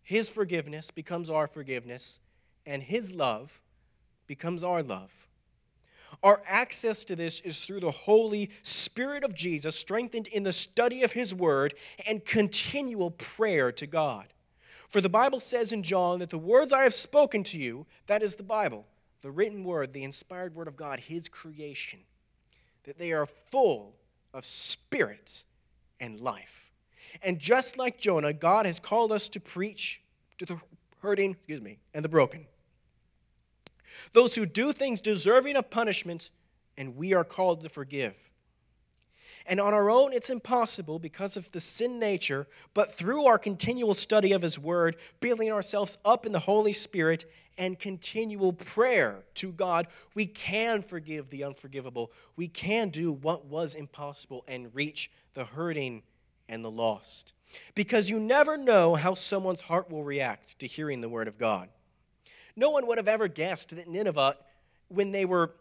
His 0.03 0.29
forgiveness 0.29 0.91
becomes 0.91 1.29
our 1.29 1.47
forgiveness, 1.47 2.19
and 2.65 2.83
His 2.83 3.11
love 3.11 3.61
becomes 4.27 4.63
our 4.63 4.83
love. 4.83 5.11
Our 6.23 6.41
access 6.47 7.03
to 7.05 7.15
this 7.15 7.41
is 7.41 7.65
through 7.65 7.81
the 7.81 7.91
Holy 7.91 8.51
Spirit 8.63 9.23
of 9.23 9.33
Jesus, 9.33 9.75
strengthened 9.75 10.27
in 10.27 10.43
the 10.43 10.53
study 10.53 11.03
of 11.03 11.11
His 11.11 11.33
Word 11.33 11.73
and 12.07 12.23
continual 12.23 13.11
prayer 13.11 13.71
to 13.73 13.87
God. 13.87 14.27
For 14.89 15.01
the 15.01 15.09
Bible 15.09 15.39
says 15.39 15.71
in 15.71 15.83
John 15.83 16.19
that 16.19 16.29
the 16.29 16.37
words 16.37 16.71
I 16.71 16.83
have 16.83 16.93
spoken 16.93 17.43
to 17.45 17.59
you, 17.59 17.85
that 18.07 18.23
is 18.23 18.35
the 18.35 18.43
Bible, 18.43 18.85
the 19.21 19.31
written 19.31 19.63
word, 19.63 19.93
the 19.93 20.03
inspired 20.03 20.55
word 20.55 20.67
of 20.67 20.77
God, 20.77 20.99
his 20.99 21.27
creation, 21.27 21.99
that 22.83 22.97
they 22.97 23.11
are 23.11 23.25
full 23.25 23.95
of 24.33 24.45
spirit 24.45 25.43
and 25.99 26.19
life. 26.19 26.71
And 27.23 27.39
just 27.39 27.77
like 27.77 27.97
Jonah, 27.97 28.33
God 28.33 28.65
has 28.65 28.79
called 28.79 29.11
us 29.11 29.29
to 29.29 29.39
preach 29.39 30.01
to 30.37 30.45
the 30.45 30.59
hurting, 31.01 31.31
excuse 31.31 31.61
me, 31.61 31.79
and 31.93 32.03
the 32.03 32.09
broken. 32.09 32.45
Those 34.13 34.35
who 34.35 34.45
do 34.45 34.73
things 34.73 35.01
deserving 35.01 35.55
of 35.55 35.69
punishment, 35.69 36.29
and 36.77 36.95
we 36.95 37.13
are 37.13 37.23
called 37.23 37.61
to 37.61 37.69
forgive. 37.69 38.15
And 39.45 39.59
on 39.59 39.73
our 39.73 39.91
own, 39.91 40.11
it's 40.11 40.29
impossible 40.29 40.97
because 40.97 41.37
of 41.37 41.51
the 41.51 41.59
sin 41.59 41.99
nature, 41.99 42.47
but 42.73 42.93
through 42.93 43.25
our 43.25 43.37
continual 43.37 43.93
study 43.93 44.31
of 44.31 44.41
His 44.41 44.57
Word, 44.57 44.95
building 45.19 45.51
ourselves 45.51 45.97
up 46.03 46.25
in 46.25 46.31
the 46.31 46.39
Holy 46.39 46.73
Spirit, 46.73 47.25
and 47.57 47.79
continual 47.79 48.53
prayer 48.53 49.23
to 49.35 49.51
God, 49.51 49.87
we 50.13 50.25
can 50.25 50.81
forgive 50.81 51.29
the 51.29 51.43
unforgivable. 51.43 52.11
We 52.35 52.47
can 52.47 52.89
do 52.89 53.11
what 53.11 53.45
was 53.45 53.75
impossible 53.75 54.43
and 54.47 54.73
reach 54.73 55.09
the 55.33 55.45
hurting 55.45 56.03
and 56.49 56.63
the 56.63 56.71
lost. 56.71 57.33
Because 57.73 58.09
you 58.09 58.19
never 58.19 58.57
know 58.57 58.95
how 58.95 59.13
someone's 59.13 59.61
heart 59.61 59.89
will 59.89 60.03
react 60.03 60.59
to 60.59 60.67
hearing 60.67 61.01
the 61.01 61.09
Word 61.09 61.27
of 61.27 61.37
God. 61.37 61.69
No 62.55 62.69
one 62.69 62.87
would 62.87 62.97
have 62.97 63.07
ever 63.07 63.27
guessed 63.27 63.75
that 63.75 63.87
Nineveh, 63.87 64.37
when 64.87 65.11
they 65.11 65.25
were 65.25 65.53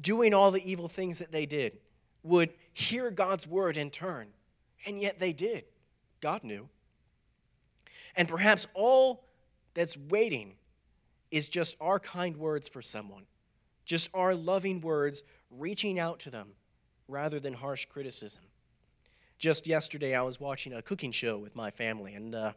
doing 0.00 0.34
all 0.34 0.50
the 0.50 0.70
evil 0.70 0.88
things 0.88 1.18
that 1.18 1.32
they 1.32 1.46
did, 1.46 1.78
would 2.22 2.50
hear 2.72 3.10
God's 3.10 3.46
word 3.46 3.76
in 3.76 3.90
turn. 3.90 4.28
And 4.86 5.00
yet 5.00 5.18
they 5.18 5.32
did. 5.32 5.64
God 6.20 6.44
knew. 6.44 6.68
And 8.16 8.28
perhaps 8.28 8.66
all 8.74 9.24
that's 9.74 9.96
waiting 9.96 10.54
is 11.30 11.48
just 11.48 11.76
our 11.80 11.98
kind 11.98 12.36
words 12.36 12.68
for 12.68 12.82
someone, 12.82 13.24
just 13.84 14.08
our 14.14 14.34
loving 14.34 14.80
words 14.80 15.22
reaching 15.50 15.98
out 15.98 16.18
to 16.20 16.30
them 16.30 16.48
rather 17.08 17.40
than 17.40 17.54
harsh 17.54 17.86
criticism. 17.86 18.42
Just 19.38 19.66
yesterday, 19.66 20.14
I 20.14 20.22
was 20.22 20.38
watching 20.38 20.72
a 20.72 20.82
cooking 20.82 21.12
show 21.12 21.38
with 21.38 21.56
my 21.56 21.70
family, 21.70 22.14
and 22.14 22.34
uh, 22.34 22.52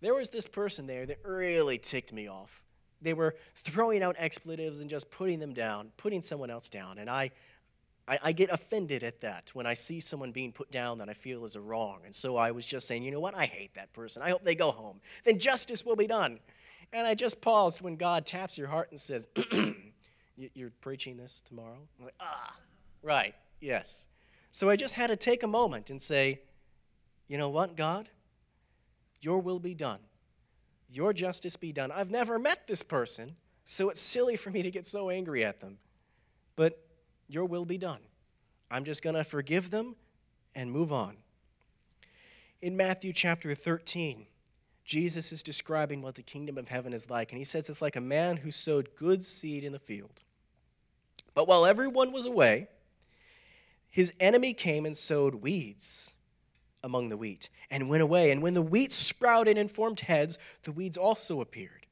there 0.00 0.14
was 0.14 0.30
this 0.30 0.46
person 0.46 0.86
there 0.86 1.04
that 1.06 1.18
really 1.24 1.78
ticked 1.78 2.12
me 2.12 2.28
off. 2.28 2.62
They 3.02 3.14
were 3.14 3.34
throwing 3.56 4.02
out 4.02 4.16
expletives 4.18 4.80
and 4.80 4.88
just 4.88 5.10
putting 5.10 5.38
them 5.38 5.52
down, 5.52 5.90
putting 5.96 6.22
someone 6.22 6.50
else 6.50 6.68
down. 6.68 6.98
And 6.98 7.10
I, 7.10 7.32
I, 8.08 8.18
I, 8.22 8.32
get 8.32 8.50
offended 8.50 9.04
at 9.04 9.20
that 9.20 9.50
when 9.54 9.64
I 9.64 9.74
see 9.74 10.00
someone 10.00 10.32
being 10.32 10.52
put 10.52 10.70
down 10.70 10.98
that 10.98 11.08
I 11.08 11.14
feel 11.14 11.44
is 11.44 11.54
a 11.54 11.60
wrong. 11.60 12.00
And 12.04 12.14
so 12.14 12.36
I 12.36 12.50
was 12.50 12.66
just 12.66 12.88
saying, 12.88 13.04
you 13.04 13.12
know 13.12 13.20
what? 13.20 13.36
I 13.36 13.46
hate 13.46 13.74
that 13.74 13.92
person. 13.92 14.22
I 14.22 14.30
hope 14.30 14.42
they 14.44 14.56
go 14.56 14.72
home. 14.72 15.00
Then 15.24 15.38
justice 15.38 15.84
will 15.84 15.94
be 15.94 16.08
done. 16.08 16.40
And 16.92 17.06
I 17.06 17.14
just 17.14 17.40
paused 17.40 17.80
when 17.80 17.96
God 17.96 18.26
taps 18.26 18.58
your 18.58 18.68
heart 18.68 18.88
and 18.90 19.00
says, 19.00 19.28
You're 20.54 20.70
preaching 20.80 21.16
this 21.16 21.42
tomorrow? 21.46 21.78
I'm 21.98 22.04
like, 22.04 22.14
ah, 22.20 22.56
right, 23.02 23.34
yes. 23.60 24.08
So 24.50 24.68
I 24.68 24.76
just 24.76 24.94
had 24.94 25.08
to 25.08 25.16
take 25.16 25.42
a 25.42 25.46
moment 25.46 25.90
and 25.90 26.00
say, 26.00 26.40
You 27.28 27.38
know 27.38 27.48
what, 27.48 27.76
God? 27.76 28.08
Your 29.20 29.38
will 29.40 29.60
be 29.60 29.74
done. 29.74 30.00
Your 30.90 31.12
justice 31.12 31.56
be 31.56 31.72
done. 31.72 31.90
I've 31.90 32.10
never 32.10 32.38
met 32.38 32.66
this 32.66 32.82
person, 32.82 33.36
so 33.64 33.88
it's 33.88 34.00
silly 34.00 34.36
for 34.36 34.50
me 34.50 34.62
to 34.62 34.70
get 34.70 34.86
so 34.86 35.08
angry 35.08 35.44
at 35.44 35.60
them. 35.60 35.78
But 36.56 36.78
your 37.32 37.44
will 37.46 37.64
be 37.64 37.78
done. 37.78 38.00
I'm 38.70 38.84
just 38.84 39.02
going 39.02 39.16
to 39.16 39.24
forgive 39.24 39.70
them 39.70 39.96
and 40.54 40.70
move 40.70 40.92
on. 40.92 41.16
In 42.60 42.76
Matthew 42.76 43.12
chapter 43.12 43.54
13, 43.54 44.26
Jesus 44.84 45.32
is 45.32 45.42
describing 45.42 46.02
what 46.02 46.14
the 46.14 46.22
kingdom 46.22 46.58
of 46.58 46.68
heaven 46.68 46.92
is 46.92 47.10
like, 47.10 47.32
and 47.32 47.38
he 47.38 47.44
says 47.44 47.68
it's 47.68 47.82
like 47.82 47.96
a 47.96 48.00
man 48.00 48.38
who 48.38 48.50
sowed 48.50 48.94
good 48.96 49.24
seed 49.24 49.64
in 49.64 49.72
the 49.72 49.78
field. 49.78 50.22
But 51.34 51.48
while 51.48 51.64
everyone 51.64 52.12
was 52.12 52.26
away, 52.26 52.68
his 53.90 54.12
enemy 54.20 54.54
came 54.54 54.86
and 54.86 54.96
sowed 54.96 55.36
weeds 55.36 56.14
among 56.82 57.08
the 57.08 57.16
wheat 57.16 57.48
and 57.70 57.88
went 57.88 58.02
away. 58.02 58.30
And 58.30 58.42
when 58.42 58.54
the 58.54 58.62
wheat 58.62 58.92
sprouted 58.92 59.56
and 59.56 59.70
formed 59.70 60.00
heads, 60.00 60.38
the 60.64 60.72
weeds 60.72 60.96
also 60.96 61.40
appeared. 61.40 61.86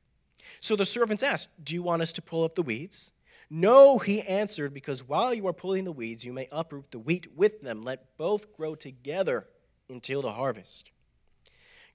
So 0.61 0.77
the 0.77 0.85
servants 0.85 1.23
asked, 1.23 1.49
Do 1.63 1.75
you 1.75 1.83
want 1.83 2.03
us 2.03 2.13
to 2.15 2.23
pull 2.23 2.45
up 2.45 2.55
the 2.55 2.63
weeds? 2.63 3.13
No, 3.51 3.99
he 3.99 4.23
answered, 4.23 4.73
because 4.73 5.07
while 5.07 5.35
you 5.35 5.47
are 5.49 5.53
pulling 5.53 5.85
the 5.85 5.93
weeds, 5.93 6.25
you 6.25 6.33
may 6.33 6.49
uproot 6.53 6.93
the 6.93 7.01
wheat 7.01 7.37
with 7.37 7.61
them. 7.63 7.83
Let 7.83 8.17
both 8.17 8.53
grow 8.57 8.77
together 8.77 9.49
until 9.89 10.23
the 10.23 10.33
harvest. 10.33 10.93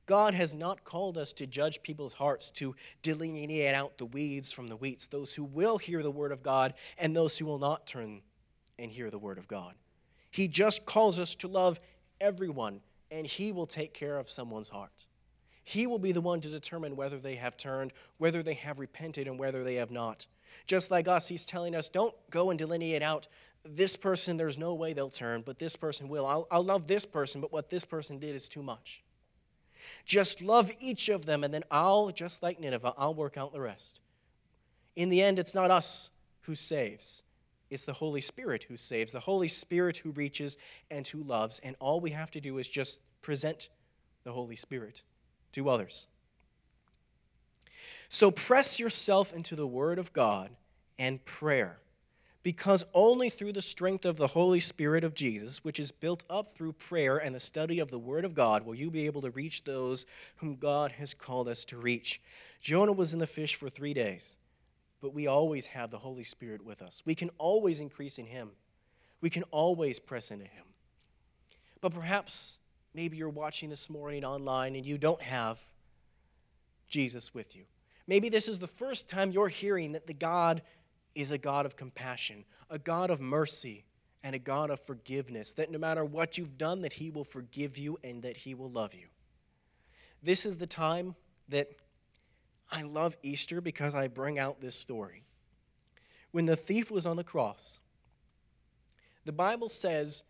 God 0.05 0.33
has 0.33 0.53
not 0.53 0.83
called 0.83 1.17
us 1.17 1.33
to 1.33 1.47
judge 1.47 1.81
people's 1.81 2.13
hearts, 2.13 2.51
to 2.51 2.75
delineate 3.01 3.73
out 3.73 3.97
the 3.97 4.05
weeds 4.05 4.51
from 4.51 4.67
the 4.67 4.75
wheats, 4.75 5.07
those 5.07 5.33
who 5.33 5.43
will 5.43 5.77
hear 5.77 6.03
the 6.03 6.11
word 6.11 6.31
of 6.31 6.43
God 6.43 6.73
and 6.97 7.15
those 7.15 7.37
who 7.37 7.45
will 7.45 7.57
not 7.57 7.87
turn 7.87 8.21
and 8.77 8.91
hear 8.91 9.09
the 9.09 9.17
word 9.17 9.37
of 9.37 9.47
God. 9.47 9.73
He 10.29 10.47
just 10.47 10.85
calls 10.85 11.17
us 11.17 11.33
to 11.35 11.47
love 11.47 11.79
everyone, 12.19 12.81
and 13.09 13.25
He 13.25 13.53
will 13.53 13.65
take 13.65 13.93
care 13.93 14.17
of 14.17 14.29
someone's 14.29 14.69
heart. 14.69 15.05
He 15.63 15.87
will 15.87 15.99
be 15.99 16.11
the 16.11 16.21
one 16.21 16.41
to 16.41 16.49
determine 16.49 16.95
whether 16.95 17.17
they 17.17 17.35
have 17.35 17.57
turned, 17.57 17.93
whether 18.17 18.43
they 18.43 18.53
have 18.53 18.77
repented, 18.77 19.27
and 19.27 19.39
whether 19.39 19.63
they 19.63 19.75
have 19.75 19.89
not. 19.89 20.27
Just 20.67 20.91
like 20.91 21.07
us, 21.07 21.27
He's 21.27 21.45
telling 21.45 21.75
us 21.75 21.89
don't 21.89 22.13
go 22.29 22.49
and 22.49 22.59
delineate 22.59 23.01
out 23.01 23.27
this 23.65 23.95
person, 23.95 24.37
there's 24.37 24.57
no 24.57 24.73
way 24.75 24.93
they'll 24.93 25.09
turn, 25.09 25.41
but 25.45 25.57
this 25.57 25.75
person 25.75 26.07
will. 26.07 26.25
I'll, 26.25 26.47
I'll 26.51 26.63
love 26.63 26.87
this 26.87 27.05
person, 27.05 27.41
but 27.41 27.51
what 27.51 27.69
this 27.69 27.83
person 27.83 28.19
did 28.19 28.35
is 28.35 28.47
too 28.47 28.61
much. 28.61 29.03
Just 30.05 30.41
love 30.41 30.71
each 30.79 31.09
of 31.09 31.25
them, 31.25 31.43
and 31.43 31.53
then 31.53 31.63
I'll, 31.71 32.09
just 32.11 32.43
like 32.43 32.59
Nineveh, 32.59 32.93
I'll 32.97 33.13
work 33.13 33.37
out 33.37 33.53
the 33.53 33.59
rest. 33.59 33.99
In 34.95 35.09
the 35.09 35.21
end, 35.21 35.39
it's 35.39 35.55
not 35.55 35.71
us 35.71 36.09
who 36.41 36.55
saves, 36.55 37.23
it's 37.69 37.85
the 37.85 37.93
Holy 37.93 38.21
Spirit 38.21 38.65
who 38.65 38.77
saves, 38.77 39.11
the 39.11 39.19
Holy 39.19 39.47
Spirit 39.47 39.97
who 39.97 40.11
reaches 40.11 40.57
and 40.91 41.07
who 41.07 41.23
loves, 41.23 41.59
and 41.59 41.75
all 41.79 41.99
we 41.99 42.11
have 42.11 42.31
to 42.31 42.41
do 42.41 42.57
is 42.59 42.67
just 42.67 42.99
present 43.21 43.69
the 44.23 44.31
Holy 44.31 44.55
Spirit 44.55 45.01
to 45.53 45.69
others. 45.69 46.07
So 48.09 48.31
press 48.31 48.79
yourself 48.79 49.33
into 49.33 49.55
the 49.55 49.67
Word 49.67 49.99
of 49.99 50.13
God 50.13 50.51
and 50.97 51.23
prayer 51.25 51.79
because 52.45 52.85
only 52.93 53.31
through 53.31 53.53
the 53.53 53.61
strength 53.61 54.05
of 54.05 54.17
the 54.17 54.27
Holy 54.27 54.59
Spirit 54.59 55.03
of 55.03 55.15
Jesus, 55.15 55.63
which 55.63 55.79
is 55.79 55.91
built 55.91 56.23
up 56.29 56.51
through 56.51 56.73
prayer 56.73 57.17
and 57.17 57.33
the 57.33 57.39
study 57.39 57.79
of 57.79 57.89
the 57.89 57.97
Word 57.97 58.23
of 58.23 58.35
God, 58.35 58.63
will 58.63 58.75
you 58.75 58.91
be 58.91 59.07
able 59.07 59.21
to 59.21 59.31
reach 59.31 59.63
those 59.63 60.05
whom 60.35 60.55
God 60.55 60.91
has 60.91 61.15
called 61.15 61.47
us 61.47 61.65
to 61.65 61.77
reach. 61.77 62.21
Jonah 62.61 62.91
was 62.91 63.13
in 63.13 63.19
the 63.19 63.25
fish 63.25 63.55
for 63.55 63.67
three 63.67 63.95
days, 63.95 64.37
but 65.01 65.11
we 65.11 65.25
always 65.25 65.65
have 65.65 65.89
the 65.89 65.97
Holy 65.97 66.23
Spirit 66.23 66.63
with 66.63 66.83
us. 66.83 67.01
We 67.03 67.15
can 67.15 67.31
always 67.39 67.79
increase 67.79 68.19
in 68.19 68.27
Him, 68.27 68.51
we 69.21 69.31
can 69.31 69.41
always 69.49 69.97
press 69.97 70.29
into 70.29 70.45
Him. 70.45 70.65
But 71.81 71.95
perhaps 71.95 72.59
maybe 72.93 73.17
you're 73.17 73.27
watching 73.27 73.71
this 73.71 73.89
morning 73.89 74.23
online 74.23 74.75
and 74.75 74.85
you 74.85 74.99
don't 74.99 75.21
have 75.23 75.59
Jesus 76.87 77.33
with 77.33 77.55
you. 77.55 77.63
Maybe 78.07 78.29
this 78.29 78.47
is 78.47 78.59
the 78.59 78.67
first 78.67 79.09
time 79.09 79.31
you're 79.31 79.47
hearing 79.47 79.93
that 79.93 80.07
the 80.07 80.13
God 80.13 80.61
is 81.15 81.31
a 81.31 81.37
God 81.37 81.65
of 81.65 81.75
compassion, 81.75 82.45
a 82.69 82.77
God 82.77 83.09
of 83.09 83.19
mercy, 83.19 83.85
and 84.23 84.35
a 84.35 84.39
God 84.39 84.69
of 84.69 84.79
forgiveness, 84.79 85.53
that 85.53 85.71
no 85.71 85.77
matter 85.77 86.03
what 86.03 86.37
you've 86.37 86.57
done, 86.57 86.81
that 86.81 86.93
he 86.93 87.11
will 87.11 87.23
forgive 87.23 87.77
you 87.77 87.99
and 88.03 88.23
that 88.23 88.37
he 88.37 88.55
will 88.55 88.69
love 88.69 88.93
you. 88.95 89.07
This 90.23 90.45
is 90.45 90.57
the 90.57 90.67
time 90.67 91.15
that 91.49 91.69
I 92.71 92.81
love 92.81 93.15
Easter 93.21 93.61
because 93.61 93.93
I 93.93 94.07
bring 94.07 94.39
out 94.39 94.61
this 94.61 94.75
story. 94.75 95.23
When 96.31 96.47
the 96.47 96.55
thief 96.55 96.89
was 96.89 97.05
on 97.05 97.17
the 97.17 97.23
cross, 97.23 97.79
the 99.25 99.31
Bible 99.31 99.69
says, 99.69 100.23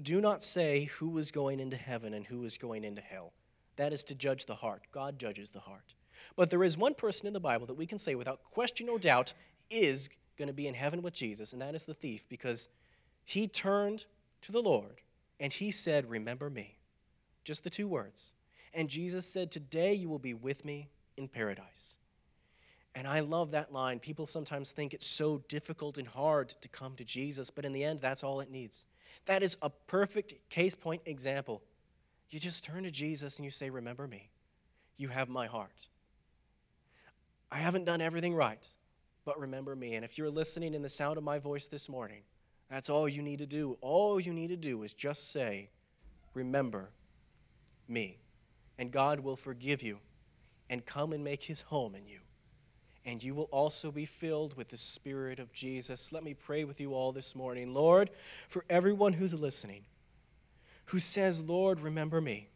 Do 0.00 0.20
not 0.20 0.42
say 0.42 0.84
who 0.84 1.08
was 1.08 1.30
going 1.32 1.58
into 1.58 1.76
heaven 1.76 2.14
and 2.14 2.24
who 2.24 2.38
was 2.38 2.56
going 2.56 2.84
into 2.84 3.02
hell. 3.02 3.32
That 3.74 3.92
is 3.92 4.04
to 4.04 4.14
judge 4.14 4.46
the 4.46 4.54
heart. 4.54 4.82
God 4.92 5.18
judges 5.18 5.50
the 5.50 5.60
heart. 5.60 5.94
But 6.36 6.50
there 6.50 6.64
is 6.64 6.76
one 6.76 6.94
person 6.94 7.26
in 7.26 7.32
the 7.32 7.40
Bible 7.40 7.66
that 7.66 7.74
we 7.74 7.86
can 7.86 7.98
say 7.98 8.14
without 8.14 8.44
question 8.44 8.88
or 8.88 8.98
doubt 8.98 9.32
is 9.70 10.08
going 10.36 10.48
to 10.48 10.54
be 10.54 10.68
in 10.68 10.74
heaven 10.74 11.02
with 11.02 11.14
Jesus, 11.14 11.52
and 11.52 11.62
that 11.62 11.74
is 11.74 11.84
the 11.84 11.94
thief, 11.94 12.24
because 12.28 12.68
he 13.24 13.48
turned 13.48 14.06
to 14.42 14.52
the 14.52 14.62
Lord 14.62 15.00
and 15.40 15.52
he 15.52 15.70
said, 15.70 16.08
Remember 16.08 16.48
me. 16.50 16.76
Just 17.44 17.64
the 17.64 17.70
two 17.70 17.88
words. 17.88 18.34
And 18.72 18.88
Jesus 18.88 19.26
said, 19.26 19.50
Today 19.50 19.94
you 19.94 20.08
will 20.08 20.18
be 20.18 20.34
with 20.34 20.64
me 20.64 20.88
in 21.16 21.28
paradise. 21.28 21.96
And 22.94 23.06
I 23.06 23.20
love 23.20 23.50
that 23.50 23.72
line. 23.72 23.98
People 23.98 24.26
sometimes 24.26 24.72
think 24.72 24.94
it's 24.94 25.06
so 25.06 25.42
difficult 25.48 25.98
and 25.98 26.08
hard 26.08 26.50
to 26.62 26.68
come 26.68 26.94
to 26.96 27.04
Jesus, 27.04 27.50
but 27.50 27.64
in 27.64 27.72
the 27.72 27.84
end, 27.84 28.00
that's 28.00 28.24
all 28.24 28.40
it 28.40 28.50
needs. 28.50 28.86
That 29.26 29.42
is 29.42 29.56
a 29.60 29.68
perfect 29.68 30.34
case 30.48 30.74
point 30.74 31.02
example. 31.04 31.62
You 32.30 32.40
just 32.40 32.64
turn 32.64 32.84
to 32.84 32.90
Jesus 32.90 33.36
and 33.36 33.44
you 33.44 33.50
say, 33.50 33.70
Remember 33.70 34.06
me. 34.06 34.30
You 34.96 35.08
have 35.08 35.28
my 35.28 35.46
heart. 35.46 35.88
I 37.50 37.58
haven't 37.58 37.84
done 37.84 38.00
everything 38.00 38.34
right 38.34 38.66
but 39.26 39.38
remember 39.40 39.76
me. 39.76 39.96
And 39.96 40.04
if 40.04 40.16
you're 40.16 40.30
listening 40.30 40.72
in 40.72 40.80
the 40.80 40.88
sound 40.88 41.18
of 41.18 41.24
my 41.24 41.38
voice 41.38 41.66
this 41.66 41.88
morning, 41.88 42.22
that's 42.70 42.88
all 42.88 43.08
you 43.08 43.20
need 43.20 43.40
to 43.40 43.46
do. 43.46 43.76
All 43.82 44.18
you 44.18 44.32
need 44.32 44.48
to 44.48 44.56
do 44.56 44.82
is 44.84 44.94
just 44.94 45.30
say, 45.32 45.68
Remember 46.32 46.90
me. 47.88 48.18
And 48.78 48.92
God 48.92 49.20
will 49.20 49.36
forgive 49.36 49.82
you 49.82 49.98
and 50.68 50.84
come 50.84 51.12
and 51.12 51.24
make 51.24 51.44
his 51.44 51.62
home 51.62 51.94
in 51.94 52.06
you. 52.06 52.20
And 53.06 53.22
you 53.22 53.34
will 53.34 53.48
also 53.50 53.90
be 53.90 54.04
filled 54.04 54.56
with 54.56 54.68
the 54.68 54.76
Spirit 54.76 55.38
of 55.38 55.52
Jesus. 55.52 56.12
Let 56.12 56.22
me 56.22 56.34
pray 56.34 56.64
with 56.64 56.78
you 56.78 56.92
all 56.94 57.10
this 57.12 57.34
morning. 57.34 57.72
Lord, 57.72 58.10
for 58.48 58.64
everyone 58.68 59.14
who's 59.14 59.32
listening, 59.32 59.84
who 60.86 60.98
says, 60.98 61.40
Lord, 61.40 61.80
remember 61.80 62.20
me, 62.20 62.48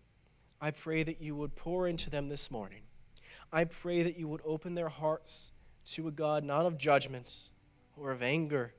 I 0.60 0.72
pray 0.72 1.02
that 1.04 1.22
you 1.22 1.34
would 1.36 1.56
pour 1.56 1.88
into 1.88 2.10
them 2.10 2.28
this 2.28 2.50
morning. 2.50 2.82
I 3.52 3.64
pray 3.64 4.02
that 4.02 4.16
you 4.16 4.28
would 4.28 4.42
open 4.44 4.74
their 4.74 4.88
hearts 4.88 5.50
to 5.92 6.06
a 6.08 6.12
God 6.12 6.44
not 6.44 6.66
of 6.66 6.78
judgment 6.78 7.34
or 7.96 8.12
of 8.12 8.22
anger, 8.22 8.74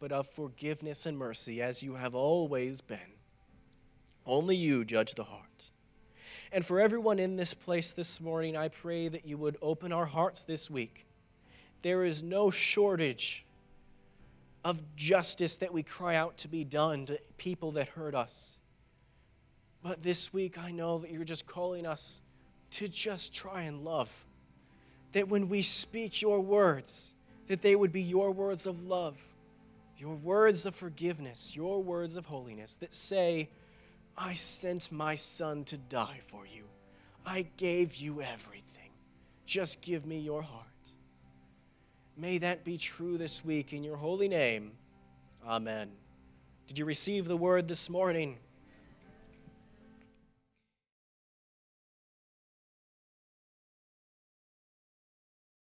but 0.00 0.12
of 0.12 0.28
forgiveness 0.28 1.06
and 1.06 1.16
mercy, 1.16 1.62
as 1.62 1.82
you 1.82 1.94
have 1.94 2.14
always 2.14 2.80
been. 2.80 2.98
Only 4.26 4.56
you 4.56 4.84
judge 4.84 5.14
the 5.14 5.24
heart. 5.24 5.70
And 6.50 6.64
for 6.64 6.80
everyone 6.80 7.18
in 7.18 7.36
this 7.36 7.54
place 7.54 7.92
this 7.92 8.20
morning, 8.20 8.56
I 8.56 8.68
pray 8.68 9.08
that 9.08 9.26
you 9.26 9.38
would 9.38 9.56
open 9.62 9.92
our 9.92 10.06
hearts 10.06 10.44
this 10.44 10.70
week. 10.70 11.06
There 11.82 12.04
is 12.04 12.22
no 12.22 12.50
shortage 12.50 13.44
of 14.64 14.82
justice 14.96 15.56
that 15.56 15.72
we 15.72 15.82
cry 15.82 16.16
out 16.16 16.36
to 16.38 16.48
be 16.48 16.64
done 16.64 17.06
to 17.06 17.20
people 17.36 17.72
that 17.72 17.88
hurt 17.88 18.14
us. 18.14 18.58
But 19.82 20.02
this 20.02 20.32
week, 20.32 20.58
I 20.58 20.72
know 20.72 20.98
that 20.98 21.10
you're 21.10 21.24
just 21.24 21.46
calling 21.46 21.86
us 21.86 22.20
to 22.72 22.88
just 22.88 23.34
try 23.34 23.62
and 23.62 23.84
love 23.84 24.12
that 25.12 25.28
when 25.28 25.48
we 25.48 25.62
speak 25.62 26.20
your 26.20 26.40
words, 26.40 27.14
that 27.46 27.62
they 27.62 27.74
would 27.74 27.92
be 27.92 28.02
your 28.02 28.30
words 28.30 28.66
of 28.66 28.84
love, 28.84 29.16
your 29.96 30.14
words 30.14 30.66
of 30.66 30.74
forgiveness, 30.74 31.56
your 31.56 31.82
words 31.82 32.16
of 32.16 32.26
holiness 32.26 32.76
that 32.76 32.94
say, 32.94 33.48
I 34.16 34.34
sent 34.34 34.92
my 34.92 35.14
son 35.14 35.64
to 35.64 35.76
die 35.76 36.20
for 36.26 36.46
you. 36.46 36.64
I 37.24 37.46
gave 37.56 37.96
you 37.96 38.20
everything. 38.20 38.90
Just 39.46 39.80
give 39.80 40.06
me 40.06 40.18
your 40.18 40.42
heart. 40.42 40.64
May 42.16 42.38
that 42.38 42.64
be 42.64 42.76
true 42.76 43.16
this 43.16 43.44
week 43.44 43.72
in 43.72 43.84
your 43.84 43.96
holy 43.96 44.28
name. 44.28 44.72
Amen. 45.46 45.90
Did 46.66 46.78
you 46.78 46.84
receive 46.84 47.26
the 47.26 47.36
word 47.36 47.68
this 47.68 47.88
morning? 47.88 48.38